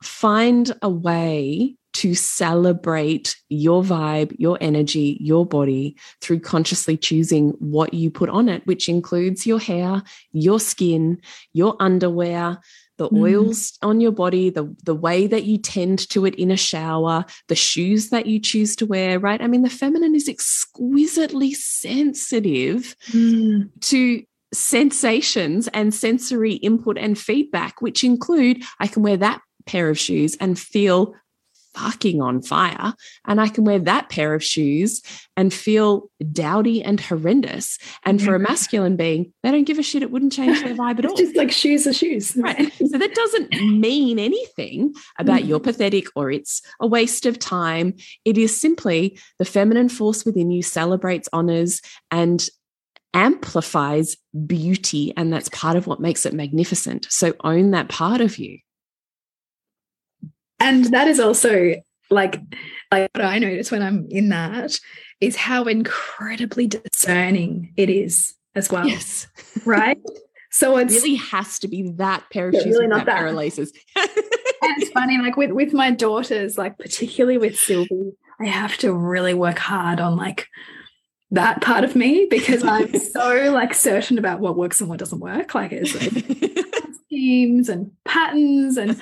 find 0.03 0.71
a 0.83 0.89
way 0.89 1.75
to 1.97 2.13
celebrate 2.13 3.35
your 3.49 3.81
vibe, 3.81 4.35
your 4.37 4.55
energy, 4.61 5.17
your 5.19 5.47
body 5.47 5.97
through 6.21 6.39
consciously 6.39 6.95
choosing 6.95 7.49
what 7.57 7.91
you 7.91 8.11
put 8.11 8.29
on 8.29 8.49
it, 8.49 8.61
which 8.67 8.87
includes 8.87 9.47
your 9.47 9.59
hair, 9.59 10.03
your 10.31 10.59
skin, 10.59 11.19
your 11.53 11.75
underwear, 11.79 12.59
the 12.97 13.09
mm. 13.09 13.19
oils 13.19 13.79
on 13.81 13.99
your 13.99 14.11
body, 14.11 14.51
the, 14.51 14.75
the 14.83 14.93
way 14.93 15.25
that 15.25 15.45
you 15.45 15.57
tend 15.57 16.07
to 16.09 16.23
it 16.27 16.35
in 16.35 16.51
a 16.51 16.57
shower, 16.57 17.25
the 17.47 17.55
shoes 17.55 18.09
that 18.11 18.27
you 18.27 18.39
choose 18.39 18.75
to 18.75 18.85
wear, 18.85 19.17
right? 19.17 19.41
I 19.41 19.47
mean, 19.47 19.63
the 19.63 19.69
feminine 19.69 20.13
is 20.13 20.29
exquisitely 20.29 21.55
sensitive 21.55 22.95
mm. 23.09 23.69
to 23.81 24.23
sensations 24.53 25.67
and 25.69 25.95
sensory 25.95 26.53
input 26.53 26.99
and 26.99 27.17
feedback, 27.17 27.81
which 27.81 28.03
include 28.03 28.63
I 28.79 28.85
can 28.85 29.01
wear 29.01 29.17
that 29.17 29.41
pair 29.65 29.89
of 29.89 29.97
shoes 29.97 30.37
and 30.39 30.59
feel 30.59 31.15
fucking 31.77 32.21
on 32.21 32.41
fire. 32.41 32.93
And 33.25 33.39
I 33.39 33.47
can 33.47 33.63
wear 33.63 33.79
that 33.79 34.09
pair 34.09 34.33
of 34.33 34.43
shoes 34.43 35.01
and 35.35 35.53
feel 35.53 36.09
dowdy 36.31 36.83
and 36.83 36.99
horrendous. 36.99 37.77
And 38.03 38.21
for 38.21 38.35
a 38.35 38.39
masculine 38.39 38.95
being, 38.95 39.33
they 39.43 39.51
don't 39.51 39.65
give 39.65 39.79
a 39.79 39.83
shit. 39.83 40.03
It 40.03 40.11
wouldn't 40.11 40.33
change 40.33 40.61
their 40.63 40.75
vibe 40.75 40.99
at 40.99 41.05
all. 41.05 41.15
just 41.15 41.35
like 41.35 41.51
shoes 41.51 41.85
are 41.85 41.93
shoes. 41.93 42.35
Right. 42.35 42.71
So 42.73 42.97
that 42.97 43.13
doesn't 43.13 43.51
mean 43.79 44.19
anything 44.19 44.93
about 45.19 45.41
mm. 45.41 45.47
you're 45.47 45.59
pathetic 45.59 46.07
or 46.15 46.31
it's 46.31 46.61
a 46.79 46.87
waste 46.87 47.25
of 47.25 47.37
time. 47.39 47.93
It 48.25 48.37
is 48.37 48.59
simply 48.59 49.19
the 49.39 49.45
feminine 49.45 49.89
force 49.89 50.25
within 50.25 50.49
you 50.51 50.61
celebrates, 50.61 51.29
honors, 51.33 51.81
and 52.11 52.47
amplifies 53.13 54.17
beauty. 54.45 55.13
And 55.17 55.31
that's 55.31 55.49
part 55.49 55.75
of 55.75 55.87
what 55.87 55.99
makes 55.99 56.25
it 56.25 56.33
magnificent. 56.33 57.07
So 57.09 57.33
own 57.43 57.71
that 57.71 57.89
part 57.89 58.21
of 58.21 58.37
you 58.37 58.59
and 60.59 60.85
that 60.85 61.07
is 61.07 61.19
also 61.19 61.75
like 62.09 62.39
like 62.91 63.09
what 63.13 63.25
I 63.25 63.39
notice 63.39 63.71
when 63.71 63.81
I'm 63.81 64.07
in 64.09 64.29
that 64.29 64.79
is 65.19 65.35
how 65.35 65.63
incredibly 65.63 66.67
discerning 66.67 67.73
it 67.75 67.89
is 67.89 68.35
as 68.55 68.71
well. 68.71 68.87
Yes. 68.87 69.27
Right. 69.65 69.97
So 70.51 70.77
it 70.77 70.89
really 70.89 71.15
has 71.15 71.59
to 71.59 71.67
be 71.67 71.91
that 71.97 72.23
pair 72.31 72.49
of 72.49 72.55
shoes 72.55 72.65
really 72.65 72.87
with 72.87 72.97
that, 72.97 73.05
that 73.05 73.17
pair 73.17 73.27
of 73.27 73.35
laces. 73.35 73.73
and 73.95 74.09
it's 74.77 74.91
funny, 74.91 75.17
like 75.17 75.37
with 75.37 75.51
with 75.51 75.73
my 75.73 75.91
daughters, 75.91 76.57
like 76.57 76.77
particularly 76.77 77.37
with 77.37 77.57
Sylvie, 77.57 78.13
I 78.39 78.45
have 78.45 78.77
to 78.77 78.93
really 78.93 79.33
work 79.33 79.59
hard 79.59 79.99
on 79.99 80.15
like 80.15 80.47
that 81.31 81.61
part 81.61 81.83
of 81.83 81.95
me 81.95 82.27
because 82.29 82.63
I'm 82.63 82.97
so 82.99 83.51
like 83.51 83.73
certain 83.73 84.17
about 84.17 84.39
what 84.39 84.55
works 84.55 84.79
and 84.79 84.89
what 84.89 84.99
doesn't 84.99 85.19
work. 85.19 85.53
Like 85.53 85.71
it's 85.71 85.93
like 85.93 86.95
schemes 87.05 87.69
and 87.69 87.91
patterns 88.05 88.77
and 88.77 89.01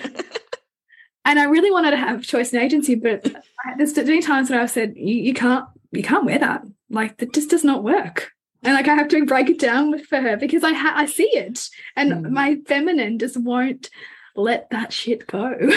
and 1.25 1.39
I 1.39 1.45
really 1.45 1.71
wanted 1.71 1.91
to 1.91 1.97
have 1.97 2.23
choice 2.23 2.53
and 2.53 2.61
agency, 2.61 2.95
but 2.95 3.25
there's 3.77 3.95
many 3.95 4.21
times 4.21 4.49
that 4.49 4.61
I've 4.61 4.69
said, 4.69 4.93
you, 4.95 5.15
you 5.15 5.33
can't, 5.33 5.65
you 5.91 6.03
can't 6.03 6.25
wear 6.25 6.38
that. 6.38 6.63
Like 6.89 7.17
that 7.17 7.33
just 7.33 7.49
does 7.49 7.63
not 7.63 7.83
work. 7.83 8.31
And 8.63 8.75
like 8.75 8.88
I 8.88 8.95
have 8.95 9.07
to 9.09 9.25
break 9.25 9.49
it 9.49 9.59
down 9.59 9.97
for 9.99 10.21
her 10.21 10.38
because 10.38 10.63
I 10.63 10.73
ha- 10.73 10.93
I 10.95 11.05
see 11.05 11.29
it, 11.33 11.67
and 11.95 12.11
mm. 12.11 12.29
my 12.31 12.57
feminine 12.67 13.19
just 13.19 13.38
won't 13.38 13.89
let 14.35 14.69
that 14.71 14.93
shit 14.93 15.27
go. 15.27 15.55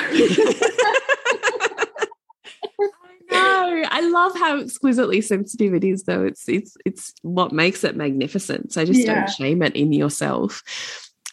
No, 3.30 3.84
I 3.90 4.00
love 4.00 4.32
how 4.38 4.58
exquisitely 4.58 5.20
sensitive 5.20 5.74
it 5.74 5.84
is, 5.84 6.04
though. 6.04 6.24
It's 6.24 6.48
it's 6.48 6.76
it's 6.86 7.12
what 7.20 7.52
makes 7.52 7.84
it 7.84 7.94
magnificent. 7.94 8.72
So 8.72 8.86
just 8.86 9.00
yeah. 9.00 9.14
don't 9.14 9.28
shame 9.28 9.62
it 9.62 9.76
in 9.76 9.92
yourself 9.92 10.62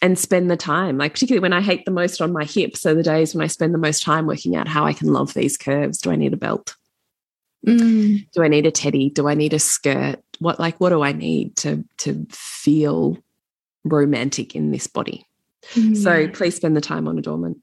and 0.02 0.18
spend 0.18 0.50
the 0.50 0.56
time 0.56 0.98
like 0.98 1.12
particularly 1.12 1.40
when 1.40 1.52
i 1.52 1.60
hate 1.60 1.84
the 1.84 1.90
most 1.90 2.20
on 2.20 2.32
my 2.32 2.44
hips 2.44 2.80
so 2.80 2.94
the 2.94 3.02
days 3.02 3.34
when 3.34 3.42
i 3.42 3.46
spend 3.46 3.72
the 3.72 3.78
most 3.78 4.02
time 4.02 4.26
working 4.26 4.56
out 4.56 4.68
how 4.68 4.84
i 4.84 4.92
can 4.92 5.12
love 5.12 5.34
these 5.34 5.56
curves. 5.56 5.98
Do 5.98 6.10
i 6.10 6.16
need 6.16 6.32
a 6.32 6.36
belt? 6.36 6.76
Mm. 7.66 8.28
do 8.32 8.42
i 8.42 8.48
need 8.48 8.66
a 8.66 8.70
teddy? 8.70 9.10
Do 9.10 9.28
i 9.28 9.34
need 9.34 9.52
a 9.52 9.58
skirt? 9.58 10.22
What 10.38 10.60
like 10.60 10.78
what 10.78 10.90
do 10.90 11.02
i 11.02 11.12
need 11.12 11.56
to 11.58 11.84
to 11.98 12.26
feel 12.30 13.18
romantic 13.84 14.54
in 14.54 14.70
this 14.70 14.86
body? 14.86 15.26
Mm. 15.72 15.96
so 15.96 16.28
please 16.28 16.54
spend 16.54 16.76
the 16.76 16.80
time 16.80 17.08
on 17.08 17.18
adornment. 17.18 17.58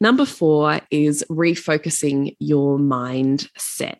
Number 0.00 0.24
four 0.24 0.80
is 0.90 1.24
refocusing 1.30 2.36
your 2.38 2.78
mindset 2.78 3.98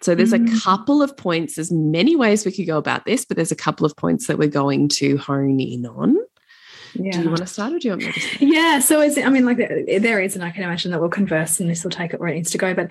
so 0.00 0.14
there's 0.14 0.32
mm. 0.32 0.56
a 0.56 0.60
couple 0.60 1.02
of 1.02 1.16
points 1.16 1.54
there's 1.54 1.72
many 1.72 2.14
ways 2.14 2.44
we 2.44 2.52
could 2.52 2.66
go 2.66 2.76
about 2.76 3.04
this 3.04 3.24
but 3.24 3.36
there's 3.36 3.52
a 3.52 3.56
couple 3.56 3.86
of 3.86 3.96
points 3.96 4.26
that 4.26 4.38
we're 4.38 4.48
going 4.48 4.88
to 4.88 5.16
hone 5.16 5.60
in 5.60 5.86
on 5.86 6.16
yeah. 6.94 7.12
Do 7.12 7.22
you 7.22 7.28
want 7.28 7.38
to 7.38 7.46
start 7.46 7.72
or 7.72 7.78
do 7.78 7.88
you 7.88 7.92
want 7.92 8.04
me 8.04 8.12
to 8.12 8.20
start? 8.20 8.42
Yeah. 8.42 8.78
So, 8.78 9.00
is, 9.00 9.18
I 9.18 9.28
mean, 9.28 9.44
like 9.44 9.58
there 9.58 10.20
is, 10.20 10.34
and 10.34 10.44
I 10.44 10.50
can 10.50 10.62
imagine 10.62 10.90
that 10.90 11.00
we'll 11.00 11.10
converse 11.10 11.60
and 11.60 11.68
this 11.68 11.84
will 11.84 11.90
take 11.90 12.14
it 12.14 12.20
where 12.20 12.28
it 12.28 12.34
needs 12.34 12.50
to 12.52 12.58
go. 12.58 12.74
But 12.74 12.90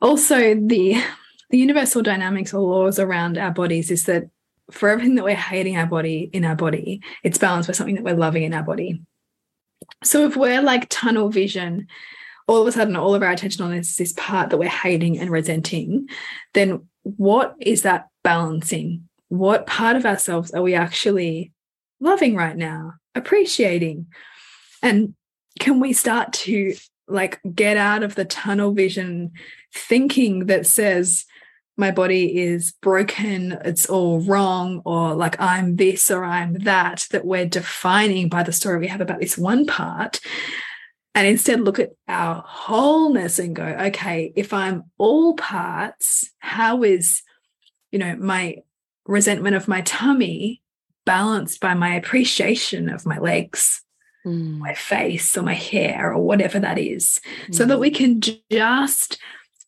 also, 0.00 0.54
the 0.54 1.02
the 1.50 1.58
universal 1.58 2.02
dynamics 2.02 2.52
or 2.52 2.60
laws 2.60 2.98
around 2.98 3.38
our 3.38 3.50
bodies 3.50 3.90
is 3.90 4.04
that 4.04 4.28
for 4.70 4.88
everything 4.88 5.14
that 5.14 5.24
we're 5.24 5.34
hating 5.34 5.76
our 5.76 5.86
body 5.86 6.28
in 6.32 6.44
our 6.44 6.56
body, 6.56 7.00
it's 7.22 7.38
balanced 7.38 7.68
by 7.68 7.72
something 7.72 7.94
that 7.94 8.04
we're 8.04 8.14
loving 8.14 8.42
in 8.42 8.54
our 8.54 8.62
body. 8.62 9.00
So, 10.04 10.26
if 10.26 10.36
we're 10.36 10.62
like 10.62 10.88
tunnel 10.88 11.30
vision, 11.30 11.86
all 12.46 12.62
of 12.62 12.66
a 12.66 12.72
sudden, 12.72 12.96
all 12.96 13.14
of 13.14 13.22
our 13.22 13.30
attention 13.30 13.64
on 13.64 13.72
this, 13.72 13.96
this 13.96 14.14
part 14.16 14.50
that 14.50 14.58
we're 14.58 14.68
hating 14.68 15.18
and 15.18 15.30
resenting, 15.30 16.08
then 16.54 16.86
what 17.02 17.54
is 17.60 17.82
that 17.82 18.08
balancing? 18.22 19.08
What 19.28 19.66
part 19.66 19.96
of 19.96 20.06
ourselves 20.06 20.52
are 20.52 20.62
we 20.62 20.74
actually 20.74 21.52
loving 22.00 22.36
right 22.36 22.56
now? 22.56 22.94
Appreciating 23.18 24.06
and 24.82 25.14
can 25.60 25.80
we 25.80 25.92
start 25.92 26.32
to 26.32 26.74
like 27.08 27.40
get 27.54 27.76
out 27.76 28.02
of 28.02 28.14
the 28.14 28.24
tunnel 28.24 28.72
vision 28.72 29.32
thinking 29.74 30.46
that 30.46 30.66
says 30.66 31.24
my 31.76 31.92
body 31.92 32.36
is 32.36 32.72
broken, 32.82 33.52
it's 33.64 33.86
all 33.86 34.20
wrong, 34.20 34.82
or 34.84 35.14
like 35.14 35.40
I'm 35.40 35.76
this 35.76 36.10
or 36.10 36.24
I'm 36.24 36.54
that, 36.64 37.06
that 37.12 37.24
we're 37.24 37.46
defining 37.46 38.28
by 38.28 38.42
the 38.42 38.52
story 38.52 38.80
we 38.80 38.88
have 38.88 39.00
about 39.00 39.20
this 39.20 39.38
one 39.38 39.64
part. 39.64 40.18
And 41.14 41.26
instead 41.26 41.60
look 41.60 41.78
at 41.78 41.92
our 42.08 42.42
wholeness 42.44 43.38
and 43.38 43.54
go, 43.54 43.64
okay, 43.64 44.32
if 44.34 44.52
I'm 44.52 44.84
all 44.98 45.34
parts, 45.34 46.30
how 46.40 46.82
is, 46.82 47.22
you 47.92 48.00
know, 48.00 48.16
my 48.16 48.58
resentment 49.06 49.54
of 49.54 49.68
my 49.68 49.80
tummy 49.82 50.60
balanced 51.08 51.58
by 51.60 51.72
my 51.72 51.94
appreciation 51.94 52.90
of 52.90 53.06
my 53.06 53.18
legs, 53.18 53.82
mm. 54.26 54.58
my 54.58 54.74
face, 54.74 55.36
or 55.38 55.42
my 55.42 55.54
hair, 55.54 56.12
or 56.12 56.22
whatever 56.22 56.60
that 56.60 56.78
is, 56.78 57.18
mm. 57.46 57.54
so 57.54 57.64
that 57.64 57.80
we 57.80 57.90
mm. 57.90 57.94
can 57.94 58.20
just 58.20 59.18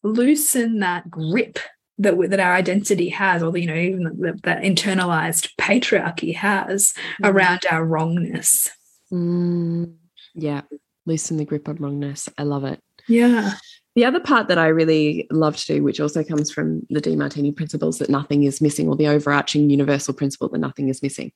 loosen 0.03 0.81
that 0.81 1.11
grip 1.11 1.59
that 1.97 2.15
that 2.29 2.41
our 2.41 2.53
identity 2.53 3.09
has, 3.09 3.43
or 3.43 3.57
you 3.57 3.67
know, 3.67 3.75
even 3.75 4.05
that, 4.21 4.43
that 4.43 4.63
internalized 4.63 5.49
patriarchy 5.59 6.35
has 6.35 6.93
mm. 7.23 7.31
around 7.31 7.65
our 7.71 7.87
wrongness. 7.87 8.69
Mm. 9.11 9.95
Yeah, 10.35 10.63
loosen 11.07 11.39
the 11.39 11.47
grip 11.47 11.71
on 11.71 11.77
wrongness. 11.77 12.29
I 12.37 12.43
love 12.43 12.65
it. 12.65 12.81
Yeah. 13.09 13.55
The 14.01 14.07
other 14.07 14.19
part 14.19 14.49
that 14.49 14.57
I 14.57 14.69
really 14.69 15.27
love 15.31 15.59
to 15.59 15.67
do, 15.67 15.83
which 15.83 16.01
also 16.01 16.25
comes 16.25 16.51
from 16.51 16.87
the 16.89 17.03
Demartini 17.03 17.55
principles 17.55 17.99
that 17.99 18.09
nothing 18.09 18.45
is 18.45 18.63
missing, 18.63 18.89
or 18.89 18.97
the 18.97 19.09
overarching 19.09 19.69
universal 19.69 20.15
principle 20.15 20.49
that 20.49 20.59
nothing 20.59 20.89
is 20.89 21.03
missing, 21.03 21.33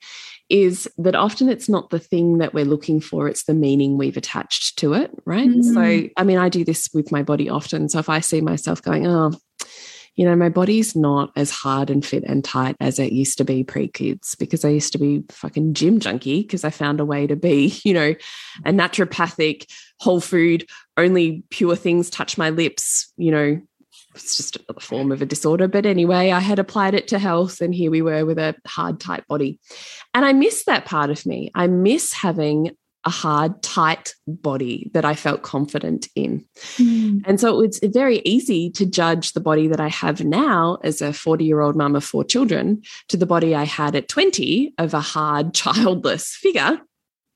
is 0.48 0.88
that 0.96 1.14
often 1.14 1.50
it's 1.50 1.68
not 1.68 1.90
the 1.90 1.98
thing 1.98 2.38
that 2.38 2.54
we're 2.54 2.64
looking 2.64 3.02
for, 3.02 3.28
it's 3.28 3.44
the 3.44 3.52
meaning 3.52 3.98
we've 3.98 4.16
attached 4.16 4.78
to 4.78 4.94
it, 4.94 5.10
right? 5.26 5.50
Mm. 5.50 5.74
So, 5.74 6.08
I 6.16 6.24
mean, 6.24 6.38
I 6.38 6.48
do 6.48 6.64
this 6.64 6.88
with 6.94 7.12
my 7.12 7.22
body 7.22 7.50
often. 7.50 7.90
So 7.90 7.98
if 7.98 8.08
I 8.08 8.20
see 8.20 8.40
myself 8.40 8.80
going, 8.80 9.06
oh, 9.06 9.32
you 10.14 10.24
know, 10.24 10.36
my 10.36 10.48
body's 10.48 10.94
not 10.94 11.32
as 11.36 11.50
hard 11.50 11.90
and 11.90 12.04
fit 12.04 12.24
and 12.24 12.44
tight 12.44 12.76
as 12.80 12.98
it 12.98 13.12
used 13.12 13.38
to 13.38 13.44
be 13.44 13.64
pre 13.64 13.88
kids 13.88 14.34
because 14.36 14.64
I 14.64 14.68
used 14.68 14.92
to 14.92 14.98
be 14.98 15.24
fucking 15.30 15.74
gym 15.74 15.98
junkie 16.00 16.42
because 16.42 16.64
I 16.64 16.70
found 16.70 17.00
a 17.00 17.04
way 17.04 17.26
to 17.26 17.36
be, 17.36 17.78
you 17.84 17.94
know, 17.94 18.14
a 18.64 18.70
naturopathic, 18.70 19.70
whole 20.00 20.20
food, 20.20 20.66
only 20.96 21.42
pure 21.50 21.76
things 21.76 22.10
touch 22.10 22.38
my 22.38 22.50
lips, 22.50 23.12
you 23.16 23.30
know, 23.30 23.60
it's 24.14 24.36
just 24.36 24.58
a 24.68 24.80
form 24.80 25.10
of 25.10 25.22
a 25.22 25.26
disorder. 25.26 25.66
But 25.66 25.86
anyway, 25.86 26.30
I 26.30 26.40
had 26.40 26.58
applied 26.58 26.94
it 26.94 27.08
to 27.08 27.18
health, 27.18 27.60
and 27.60 27.74
here 27.74 27.90
we 27.90 28.02
were 28.02 28.24
with 28.24 28.38
a 28.38 28.54
hard, 28.66 29.00
tight 29.00 29.26
body. 29.26 29.58
And 30.14 30.24
I 30.24 30.32
miss 30.32 30.64
that 30.66 30.84
part 30.84 31.10
of 31.10 31.26
me. 31.26 31.50
I 31.54 31.66
miss 31.66 32.12
having 32.12 32.76
a 33.04 33.10
hard, 33.10 33.62
tight 33.62 34.14
body 34.26 34.90
that 34.94 35.04
I 35.04 35.14
felt 35.14 35.42
confident 35.42 36.08
in. 36.14 36.44
Mm. 36.76 37.22
And 37.26 37.40
so 37.40 37.60
it's 37.60 37.80
very 37.84 38.20
easy 38.20 38.70
to 38.70 38.86
judge 38.86 39.32
the 39.32 39.40
body 39.40 39.68
that 39.68 39.80
I 39.80 39.88
have 39.88 40.24
now 40.24 40.78
as 40.82 41.02
a 41.02 41.12
40 41.12 41.44
year 41.44 41.60
old 41.60 41.76
mum 41.76 41.96
of 41.96 42.04
four 42.04 42.24
children 42.24 42.82
to 43.08 43.16
the 43.16 43.26
body 43.26 43.54
I 43.54 43.64
had 43.64 43.94
at 43.94 44.08
20 44.08 44.74
of 44.78 44.94
a 44.94 45.00
hard, 45.00 45.54
childless 45.54 46.34
figure. 46.34 46.80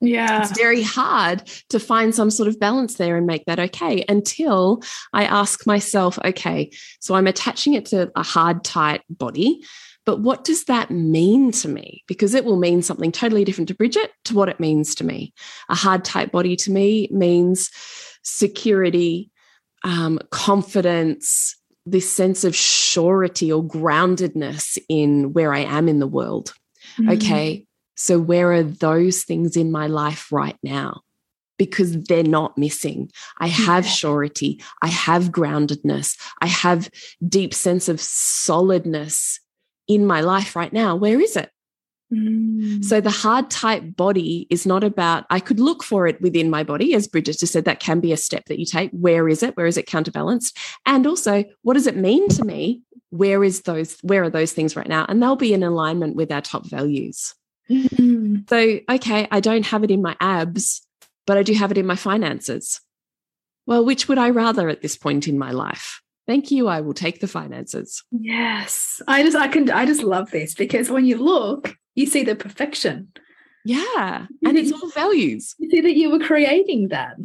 Yeah. 0.01 0.43
It's 0.43 0.57
very 0.57 0.83
hard 0.83 1.43
to 1.71 1.81
find 1.81 2.15
some 2.15 2.31
sort 2.31 2.49
of 2.49 2.61
balance 2.61 2.95
there 2.95 3.17
and 3.17 3.27
make 3.27 3.45
that 3.47 3.59
okay 3.59 4.05
until 4.09 4.83
I 5.13 5.25
ask 5.25 5.67
myself, 5.67 6.19
okay, 6.25 6.71
so 7.01 7.15
I'm 7.15 7.27
attaching 7.27 7.75
it 7.75 7.87
to 7.87 8.11
a 8.15 8.23
hard, 8.23 8.63
tight 8.63 9.03
body. 9.11 9.61
But 10.09 10.21
what 10.21 10.42
does 10.42 10.64
that 10.64 10.90
mean 10.90 11.53
to 11.53 11.68
me? 11.68 12.03
Because 12.09 12.33
it 12.33 12.47
will 12.47 12.57
mean 12.57 12.81
something 12.81 13.12
totally 13.12 13.44
different 13.44 13.68
to 13.68 13.75
Bridget 13.75 14.11
to 14.25 14.35
what 14.35 14.49
it 14.49 14.59
means 14.59 14.94
to 14.94 15.05
me. 15.05 15.35
A 15.68 15.75
hard, 15.75 16.03
tight 16.03 16.33
body 16.33 16.57
to 16.57 16.71
me 16.71 17.11
means 17.12 17.71
security, 18.23 19.31
um, 19.85 20.18
confidence, 20.31 21.55
this 21.85 22.11
sense 22.11 22.42
of 22.42 22.57
surety 22.57 23.53
or 23.53 23.62
groundedness 23.62 24.79
in 24.88 25.35
where 25.35 25.53
I 25.53 25.59
am 25.59 25.90
in 25.90 25.99
the 25.99 26.07
world. 26.07 26.55
Mm. 26.99 27.14
Okay, 27.16 27.66
so 27.94 28.18
where 28.18 28.51
are 28.55 28.62
those 28.62 29.25
things 29.25 29.59
in 29.59 29.71
my 29.71 29.88
life 29.88 30.33
right 30.33 30.57
now? 30.62 31.03
because 31.59 32.01
they're 32.05 32.23
not 32.23 32.57
missing. 32.57 33.11
I 33.40 33.49
have 33.49 33.85
Yeah. 33.85 33.90
surety. 33.90 34.62
I 34.81 34.87
have 34.87 35.33
groundedness. 35.33 36.16
I 36.40 36.47
have 36.47 36.88
deep 37.29 37.53
sense 37.53 37.88
of 37.88 38.01
solidness 38.01 39.40
in 39.88 40.07
my 40.07 40.20
life 40.20 40.55
right 40.55 40.72
now. 40.72 40.94
Where 40.94 41.20
is 41.20 41.35
it? 41.37 41.51
Mm. 42.12 42.83
So 42.85 43.01
the 43.01 43.11
hard 43.11 43.51
type 43.51 43.96
body 43.96 44.46
is 44.48 44.64
not 44.66 44.83
about, 44.83 45.27
I 45.29 45.40
could 45.40 45.61
look 45.61 45.83
for 45.83 46.07
it 46.07 46.20
within 46.20 46.48
my 46.48 46.62
body, 46.64 46.94
as 46.94 47.07
Bridget 47.07 47.38
just 47.38 47.53
said, 47.53 47.64
that 47.66 47.81
can 47.81 48.01
be 48.01 48.12
a 48.12 48.16
step 48.16 48.46
that 48.46 48.59
you 48.59 48.64
take. 48.64 48.90
Where 48.92 49.29
is 49.29 49.42
it? 49.42 49.57
Where 49.57 49.66
is 49.66 49.77
it 49.77 49.87
counterbalanced? 49.87 50.57
And 50.87 51.07
also, 51.07 51.44
what 51.62 51.74
does 51.74 51.87
it 51.87 51.96
mean 51.96 52.29
to 52.31 52.44
me? 52.44 52.83
Where 53.11 53.44
is 53.44 53.62
those, 53.62 53.98
where 54.03 54.22
are 54.22 54.31
those 54.31 54.53
things 54.53 54.77
right 54.77 54.88
now? 54.88 55.05
And 55.09 55.22
they'll 55.22 55.37
be 55.37 55.53
in 55.53 55.62
alignment 55.62 56.16
with 56.16 56.33
our 56.33 56.40
top 56.40 56.66
values. 56.66 57.35
Mm. 57.70 58.48
So, 58.48 58.81
okay, 58.94 59.29
I 59.31 59.40
don't 59.40 59.66
have 59.66 59.85
it 59.85 59.90
in 59.90 60.01
my 60.01 60.16
abs, 60.20 60.81
but 61.27 61.37
I 61.37 61.42
do 61.42 61.53
have 61.55 61.70
it 61.70 61.79
in 61.79 61.87
my 61.87 61.96
finances. 61.96 62.81
Well, 63.66 63.85
which 63.85 64.09
would 64.09 64.18
I 64.18 64.31
rather 64.31 64.70
at 64.70 64.81
this 64.81 64.96
point 64.96 65.29
in 65.29 65.38
my 65.38 65.51
life? 65.51 66.01
Thank 66.29 66.51
you. 66.51 66.69
I 66.69 66.83
will 66.83 66.93
take 66.93 67.21
the 67.21 67.27
finances. 67.27 68.05
Yes. 68.12 69.01
I 69.09 69.23
just 69.23 69.37
I 69.37 69.49
can 69.49 69.71
I 69.71 69.87
just 69.87 70.03
love 70.03 70.31
this 70.31 70.55
because 70.55 70.91
when 70.91 71.07
you 71.07 71.17
look, 71.17 71.75
you 71.95 72.05
see 72.05 72.23
the 72.23 72.37
perfection. 72.37 73.09
Yeah. 73.64 74.27
And 74.45 74.59
it's 74.59 74.71
all 74.71 74.91
values. 74.91 75.55
You 75.59 75.71
see 75.71 75.81
that 75.81 75.97
you 75.97 76.11
were 76.11 76.19
creating 76.19 76.88
that. 76.88 77.17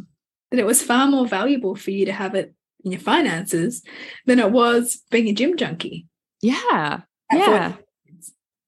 That 0.50 0.58
it 0.58 0.64
was 0.64 0.82
far 0.82 1.06
more 1.06 1.26
valuable 1.26 1.76
for 1.76 1.90
you 1.90 2.06
to 2.06 2.12
have 2.12 2.34
it 2.34 2.54
in 2.82 2.92
your 2.92 3.00
finances 3.00 3.82
than 4.24 4.38
it 4.38 4.50
was 4.50 5.02
being 5.10 5.28
a 5.28 5.34
gym 5.34 5.58
junkie. 5.58 6.06
Yeah. 6.40 7.02
Yeah. 7.30 7.72
40. 7.72 7.84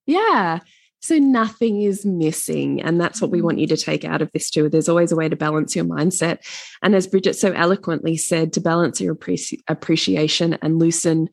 Yeah. 0.05 0.59
So 1.03 1.19
nothing 1.19 1.83
is 1.83 2.05
missing. 2.05 2.81
And 2.83 3.01
that's 3.01 3.21
what 3.21 3.31
we 3.31 3.43
want 3.43 3.59
you 3.59 3.67
to 3.69 3.77
take 3.77 4.05
out 4.05 4.23
of 4.23 4.31
this 4.33 4.51
too. 4.51 4.69
There's 4.69 4.89
always 4.89 5.13
a 5.13 5.17
way 5.17 5.29
to 5.29 5.37
balance 5.37 5.77
your 5.77 5.85
mindset. 5.85 6.39
And 6.83 6.97
as 6.97 7.07
Bridget 7.07 7.35
so 7.35 7.53
eloquently 7.53 8.17
said, 8.17 8.53
to 8.55 8.61
balance 8.61 9.01
your 9.01 9.15
appreci- 9.15 9.61
appreciation 9.69 10.59
and 10.63 10.79
loosen 10.79 11.29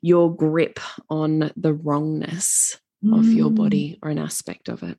your 0.00 0.34
grip 0.34 0.80
on 1.10 1.50
the 1.56 1.74
wrongness 1.74 2.78
of 3.12 3.26
your 3.26 3.50
Mm. 3.50 3.54
body 3.56 3.98
or 4.02 4.10
an 4.10 4.18
aspect 4.18 4.68
of 4.68 4.82
it. 4.82 4.96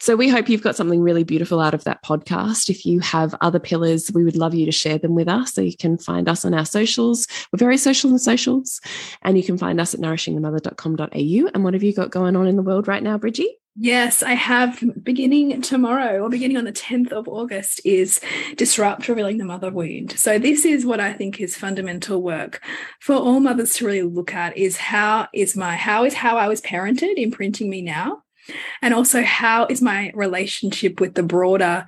So 0.00 0.16
we 0.16 0.28
hope 0.28 0.48
you've 0.48 0.62
got 0.62 0.76
something 0.76 1.00
really 1.00 1.24
beautiful 1.24 1.60
out 1.60 1.74
of 1.74 1.84
that 1.84 2.02
podcast. 2.02 2.68
If 2.68 2.84
you 2.84 3.00
have 3.00 3.34
other 3.40 3.60
pillars, 3.60 4.10
we 4.12 4.24
would 4.24 4.36
love 4.36 4.54
you 4.54 4.66
to 4.66 4.72
share 4.72 4.98
them 4.98 5.14
with 5.14 5.28
us. 5.28 5.54
So 5.54 5.60
you 5.60 5.76
can 5.76 5.96
find 5.96 6.28
us 6.28 6.44
on 6.44 6.54
our 6.54 6.66
socials. 6.66 7.26
We're 7.52 7.58
very 7.58 7.78
social 7.78 8.10
on 8.12 8.18
socials. 8.18 8.80
And 9.22 9.36
you 9.36 9.44
can 9.44 9.56
find 9.56 9.80
us 9.80 9.94
at 9.94 10.00
nourishingthemother.com.au. 10.00 11.50
And 11.54 11.64
what 11.64 11.74
have 11.74 11.82
you 11.82 11.94
got 11.94 12.10
going 12.10 12.36
on 12.36 12.46
in 12.46 12.56
the 12.56 12.62
world 12.62 12.88
right 12.88 13.02
now, 13.02 13.16
Bridgie? 13.16 13.58
Yes, 13.76 14.22
I 14.22 14.34
have 14.34 14.80
beginning 15.02 15.60
tomorrow 15.60 16.20
or 16.20 16.30
beginning 16.30 16.56
on 16.56 16.64
the 16.64 16.72
10th 16.72 17.10
of 17.10 17.26
August 17.26 17.80
is 17.84 18.20
Disrupt 18.54 19.08
Revealing 19.08 19.38
the 19.38 19.44
Mother 19.44 19.72
Wound. 19.72 20.16
So 20.16 20.38
this 20.38 20.64
is 20.64 20.86
what 20.86 21.00
I 21.00 21.12
think 21.12 21.40
is 21.40 21.56
fundamental 21.56 22.22
work 22.22 22.62
for 23.00 23.16
all 23.16 23.40
mothers 23.40 23.74
to 23.74 23.86
really 23.86 24.02
look 24.02 24.32
at 24.32 24.56
is 24.56 24.76
how 24.76 25.26
is 25.34 25.56
my 25.56 25.74
how 25.74 26.04
is 26.04 26.14
how 26.14 26.36
I 26.36 26.46
was 26.46 26.60
parented 26.60 27.14
imprinting 27.16 27.68
me 27.68 27.82
now? 27.82 28.23
And 28.82 28.94
also 28.94 29.22
how 29.22 29.66
is 29.66 29.80
my 29.82 30.12
relationship 30.14 31.00
with 31.00 31.14
the 31.14 31.22
broader 31.22 31.86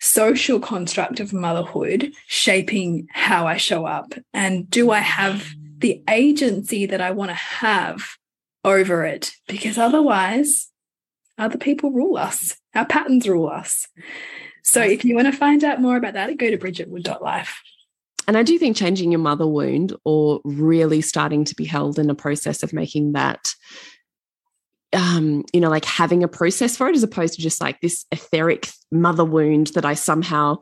social 0.00 0.60
construct 0.60 1.20
of 1.20 1.32
motherhood 1.32 2.12
shaping 2.26 3.08
how 3.12 3.46
I 3.46 3.56
show 3.56 3.84
up? 3.86 4.14
And 4.32 4.68
do 4.70 4.90
I 4.90 5.00
have 5.00 5.48
the 5.78 6.02
agency 6.08 6.86
that 6.86 7.00
I 7.00 7.10
want 7.10 7.30
to 7.30 7.34
have 7.34 8.02
over 8.64 9.04
it? 9.04 9.32
Because 9.46 9.78
otherwise 9.78 10.68
other 11.38 11.58
people 11.58 11.90
rule 11.90 12.16
us. 12.16 12.56
Our 12.74 12.86
patterns 12.86 13.28
rule 13.28 13.48
us. 13.48 13.86
So 14.62 14.82
if 14.82 15.04
you 15.04 15.14
want 15.14 15.26
to 15.26 15.36
find 15.36 15.64
out 15.64 15.80
more 15.80 15.96
about 15.96 16.14
that, 16.14 16.36
go 16.36 16.50
to 16.50 16.58
bridgetwood.life. 16.58 17.60
And 18.26 18.36
I 18.36 18.42
do 18.42 18.58
think 18.58 18.76
changing 18.76 19.10
your 19.10 19.20
mother 19.20 19.46
wound 19.46 19.94
or 20.04 20.40
really 20.44 21.00
starting 21.00 21.44
to 21.46 21.54
be 21.54 21.64
held 21.64 21.98
in 21.98 22.10
a 22.10 22.14
process 22.14 22.62
of 22.62 22.74
making 22.74 23.12
that 23.12 23.40
um, 24.92 25.44
you 25.52 25.60
know, 25.60 25.68
like 25.68 25.84
having 25.84 26.24
a 26.24 26.28
process 26.28 26.76
for 26.76 26.88
it 26.88 26.94
as 26.94 27.02
opposed 27.02 27.34
to 27.34 27.42
just 27.42 27.60
like 27.60 27.80
this 27.80 28.06
etheric 28.10 28.70
mother 28.90 29.24
wound 29.24 29.68
that 29.68 29.84
I 29.84 29.94
somehow, 29.94 30.58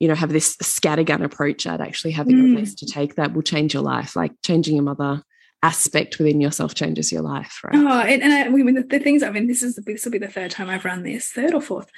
you 0.00 0.08
know, 0.08 0.14
have 0.14 0.30
this 0.32 0.56
scattergun 0.56 1.22
approach 1.22 1.66
at 1.66 1.80
actually 1.80 2.12
having 2.12 2.36
Mm. 2.36 2.52
a 2.52 2.56
place 2.56 2.74
to 2.76 2.86
take 2.86 3.16
that 3.16 3.34
will 3.34 3.42
change 3.42 3.74
your 3.74 3.82
life. 3.82 4.16
Like 4.16 4.32
changing 4.44 4.76
your 4.76 4.84
mother 4.84 5.22
aspect 5.62 6.18
within 6.18 6.40
yourself 6.40 6.74
changes 6.74 7.12
your 7.12 7.22
life, 7.22 7.60
right? 7.64 7.74
Oh, 7.74 8.00
and, 8.00 8.22
and 8.22 8.32
I, 8.32 8.44
I 8.44 8.48
mean, 8.48 8.74
the, 8.74 8.82
the 8.82 8.98
things, 8.98 9.22
I 9.22 9.30
mean, 9.30 9.46
this 9.46 9.62
is 9.62 9.76
this 9.76 10.04
will 10.04 10.12
be 10.12 10.18
the 10.18 10.28
third 10.28 10.50
time 10.50 10.70
I've 10.70 10.84
run 10.84 11.02
this, 11.02 11.30
third 11.30 11.54
or 11.54 11.60
fourth. 11.60 11.90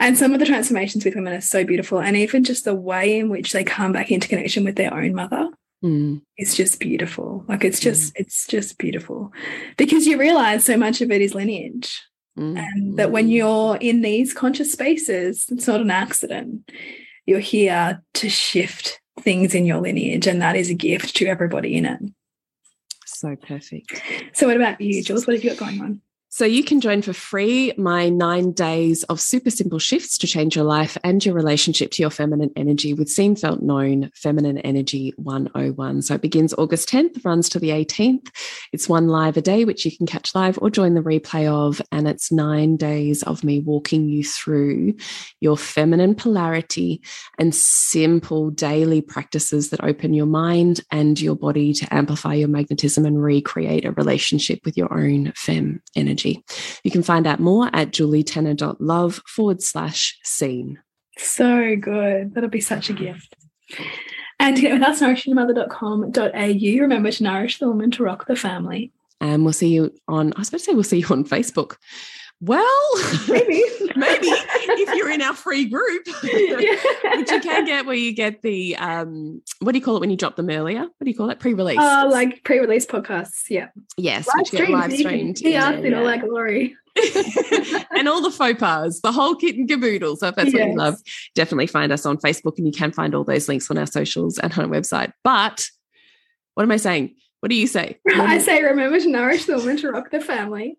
And 0.00 0.18
some 0.18 0.32
of 0.32 0.40
the 0.40 0.46
transformations 0.46 1.04
with 1.04 1.14
women 1.14 1.32
are 1.32 1.40
so 1.40 1.64
beautiful. 1.64 2.00
And 2.00 2.16
even 2.16 2.42
just 2.42 2.64
the 2.64 2.74
way 2.74 3.18
in 3.18 3.28
which 3.28 3.52
they 3.52 3.62
come 3.62 3.92
back 3.92 4.10
into 4.10 4.26
connection 4.26 4.64
with 4.64 4.74
their 4.76 4.92
own 4.92 5.14
mother 5.14 5.50
Mm, 5.84 6.22
is 6.38 6.54
just 6.54 6.80
beautiful. 6.80 7.44
Like 7.46 7.62
it's 7.62 7.78
just, 7.78 8.18
it's 8.18 8.46
just 8.46 8.78
beautiful 8.78 9.32
because 9.76 10.06
you 10.06 10.18
realize 10.18 10.64
so 10.64 10.78
much 10.78 11.02
of 11.02 11.10
it 11.10 11.20
is 11.20 11.34
lineage. 11.34 12.02
mm, 12.38 12.58
and 12.58 12.96
that 12.96 13.10
when 13.10 13.28
mm. 13.28 13.32
you're 13.32 13.76
in 13.76 14.00
these 14.00 14.32
conscious 14.32 14.72
spaces, 14.72 15.44
it's 15.50 15.66
not 15.66 15.82
an 15.82 15.90
accident. 15.90 16.70
You're 17.26 17.40
here 17.40 18.02
to 18.14 18.30
shift 18.30 18.98
things 19.20 19.54
in 19.54 19.66
your 19.66 19.80
lineage, 19.80 20.26
and 20.26 20.40
that 20.40 20.56
is 20.56 20.70
a 20.70 20.74
gift 20.74 21.16
to 21.16 21.26
everybody 21.26 21.76
in 21.76 21.84
it. 21.84 22.00
so 23.04 23.36
perfect. 23.36 24.02
So, 24.32 24.46
what 24.46 24.56
about 24.56 24.80
you, 24.80 25.02
Jules? 25.02 25.26
What 25.26 25.34
have 25.36 25.44
you 25.44 25.50
got 25.50 25.58
going 25.58 25.80
on? 25.80 26.00
So 26.34 26.44
you 26.44 26.64
can 26.64 26.80
join 26.80 27.00
for 27.00 27.12
free 27.12 27.72
my 27.78 28.08
nine 28.08 28.50
days 28.50 29.04
of 29.04 29.20
super 29.20 29.50
simple 29.50 29.78
shifts 29.78 30.18
to 30.18 30.26
change 30.26 30.56
your 30.56 30.64
life 30.64 30.98
and 31.04 31.24
your 31.24 31.32
relationship 31.32 31.92
to 31.92 32.02
your 32.02 32.10
feminine 32.10 32.50
energy 32.56 32.92
with 32.92 33.08
Seen 33.08 33.36
Felt 33.36 33.62
Known 33.62 34.10
Feminine 34.16 34.58
Energy 34.58 35.14
101. 35.16 36.02
So 36.02 36.14
it 36.16 36.22
begins 36.22 36.52
August 36.54 36.88
10th, 36.88 37.24
runs 37.24 37.48
to 37.50 37.60
the 37.60 37.68
18th. 37.68 38.30
It's 38.72 38.88
one 38.88 39.06
live 39.06 39.36
a 39.36 39.42
day, 39.42 39.64
which 39.64 39.84
you 39.84 39.96
can 39.96 40.08
catch 40.08 40.34
live 40.34 40.58
or 40.60 40.70
join 40.70 40.94
the 40.94 41.02
replay 41.02 41.46
of. 41.46 41.80
And 41.92 42.08
it's 42.08 42.32
nine 42.32 42.76
days 42.76 43.22
of 43.22 43.44
me 43.44 43.60
walking 43.60 44.08
you 44.08 44.24
through 44.24 44.94
your 45.38 45.56
feminine 45.56 46.16
polarity 46.16 47.00
and 47.38 47.54
simple 47.54 48.50
daily 48.50 49.02
practices 49.02 49.70
that 49.70 49.84
open 49.84 50.14
your 50.14 50.26
mind 50.26 50.80
and 50.90 51.20
your 51.20 51.36
body 51.36 51.72
to 51.74 51.94
amplify 51.94 52.34
your 52.34 52.48
magnetism 52.48 53.06
and 53.06 53.22
recreate 53.22 53.84
a 53.84 53.92
relationship 53.92 54.58
with 54.64 54.76
your 54.76 54.92
own 54.92 55.32
fem 55.36 55.80
energy. 55.94 56.23
You 56.24 56.90
can 56.90 57.02
find 57.02 57.26
out 57.26 57.40
more 57.40 57.70
at 57.72 57.90
julietenner.love 57.90 59.22
forward 59.26 59.62
slash 59.62 60.18
seen. 60.22 60.80
So 61.18 61.76
good. 61.76 62.34
That'll 62.34 62.50
be 62.50 62.60
such 62.60 62.90
a 62.90 62.92
gift. 62.92 63.36
And 64.38 64.56
to 64.56 64.62
get 64.62 64.72
with 64.74 64.82
us, 64.82 65.00
nourishingmother.com.au. 65.00 66.80
Remember 66.80 67.10
to 67.10 67.22
nourish 67.22 67.58
the 67.58 67.68
woman 67.68 67.90
to 67.92 68.02
rock 68.02 68.26
the 68.26 68.36
family. 68.36 68.92
And 69.20 69.44
we'll 69.44 69.52
see 69.52 69.68
you 69.68 69.94
on, 70.08 70.32
I 70.34 70.40
was 70.40 70.48
about 70.48 70.58
to 70.58 70.64
say, 70.64 70.74
we'll 70.74 70.82
see 70.82 70.98
you 70.98 71.06
on 71.06 71.24
Facebook. 71.24 71.76
Well, 72.46 72.90
Maybe. 73.28 73.62
maybe 73.96 74.26
if 74.28 74.94
you're 74.96 75.10
in 75.10 75.22
our 75.22 75.34
free 75.34 75.64
group, 75.64 76.06
Yeah. 76.22 77.16
which 77.16 77.30
you 77.30 77.40
can 77.40 77.64
get 77.64 77.86
where 77.86 77.94
you 77.94 78.12
get 78.12 78.42
the, 78.42 78.76
um, 78.76 79.40
what 79.60 79.72
do 79.72 79.78
you 79.78 79.84
call 79.84 79.96
it 79.96 80.00
when 80.00 80.10
you 80.10 80.16
drop 80.16 80.36
them 80.36 80.50
earlier? 80.50 80.80
What 80.80 81.04
do 81.04 81.10
you 81.10 81.16
call 81.16 81.30
it? 81.30 81.38
Pre 81.38 81.54
release. 81.54 81.78
Uh, 81.78 82.06
like 82.10 82.44
pre-release 82.44 82.84
podcasts, 82.84 83.44
yeah. 83.48 83.68
yes, 83.96 84.26
Live 84.26 84.34
which 84.40 84.50
get 84.50 84.68
live 84.68 84.90
so 84.90 84.96
you 84.98 85.04
can 85.04 85.34
streamed. 85.34 85.38
See 85.38 85.54
in 85.54 85.62
us 85.62 85.84
in 85.84 85.94
all 85.94 86.04
yeah. 86.04 86.10
our 86.10 86.18
glory. 86.18 86.76
and 87.96 88.08
all 88.08 88.20
the 88.20 88.30
faux 88.30 88.60
pas, 88.60 89.00
the 89.00 89.12
whole 89.12 89.36
kit 89.36 89.56
and 89.56 89.66
caboodle. 89.66 90.16
So 90.16 90.28
if 90.28 90.34
that's 90.34 90.52
what 90.52 90.68
you 90.68 90.76
love, 90.76 90.96
definitely 91.34 91.66
find 91.66 91.92
us 91.92 92.04
on 92.04 92.18
Facebook 92.18 92.58
and 92.58 92.66
you 92.66 92.72
can 92.72 92.92
find 92.92 93.14
all 93.14 93.24
those 93.24 93.48
links 93.48 93.70
on 93.70 93.78
our 93.78 93.86
socials 93.86 94.38
and 94.38 94.52
on 94.52 94.66
our 94.66 94.70
website. 94.70 95.12
But 95.22 95.66
what 96.54 96.64
am 96.64 96.70
I 96.72 96.76
saying? 96.76 97.14
What 97.40 97.48
do 97.50 97.56
you 97.56 97.66
say? 97.66 97.98
I 98.08 98.38
say, 98.38 98.62
remember 98.62 98.98
to 99.00 99.08
nourish 99.08 99.44
the 99.46 99.56
woman 99.58 99.76
to 99.78 99.90
rock 99.90 100.10
the 100.10 100.20
family. 100.20 100.78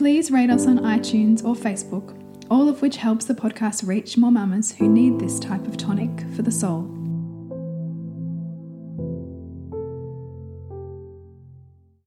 please 0.00 0.30
rate 0.30 0.48
us 0.48 0.66
on 0.66 0.78
iTunes 0.78 1.44
or 1.44 1.54
Facebook, 1.54 2.16
all 2.50 2.70
of 2.70 2.80
which 2.80 2.96
helps 2.96 3.26
the 3.26 3.34
podcast 3.34 3.86
reach 3.86 4.16
more 4.16 4.32
mamas 4.32 4.72
who 4.72 4.88
need 4.88 5.20
this 5.20 5.38
type 5.38 5.66
of 5.66 5.76
tonic 5.76 6.08
for 6.34 6.40
the 6.40 6.50
soul. 6.50 6.99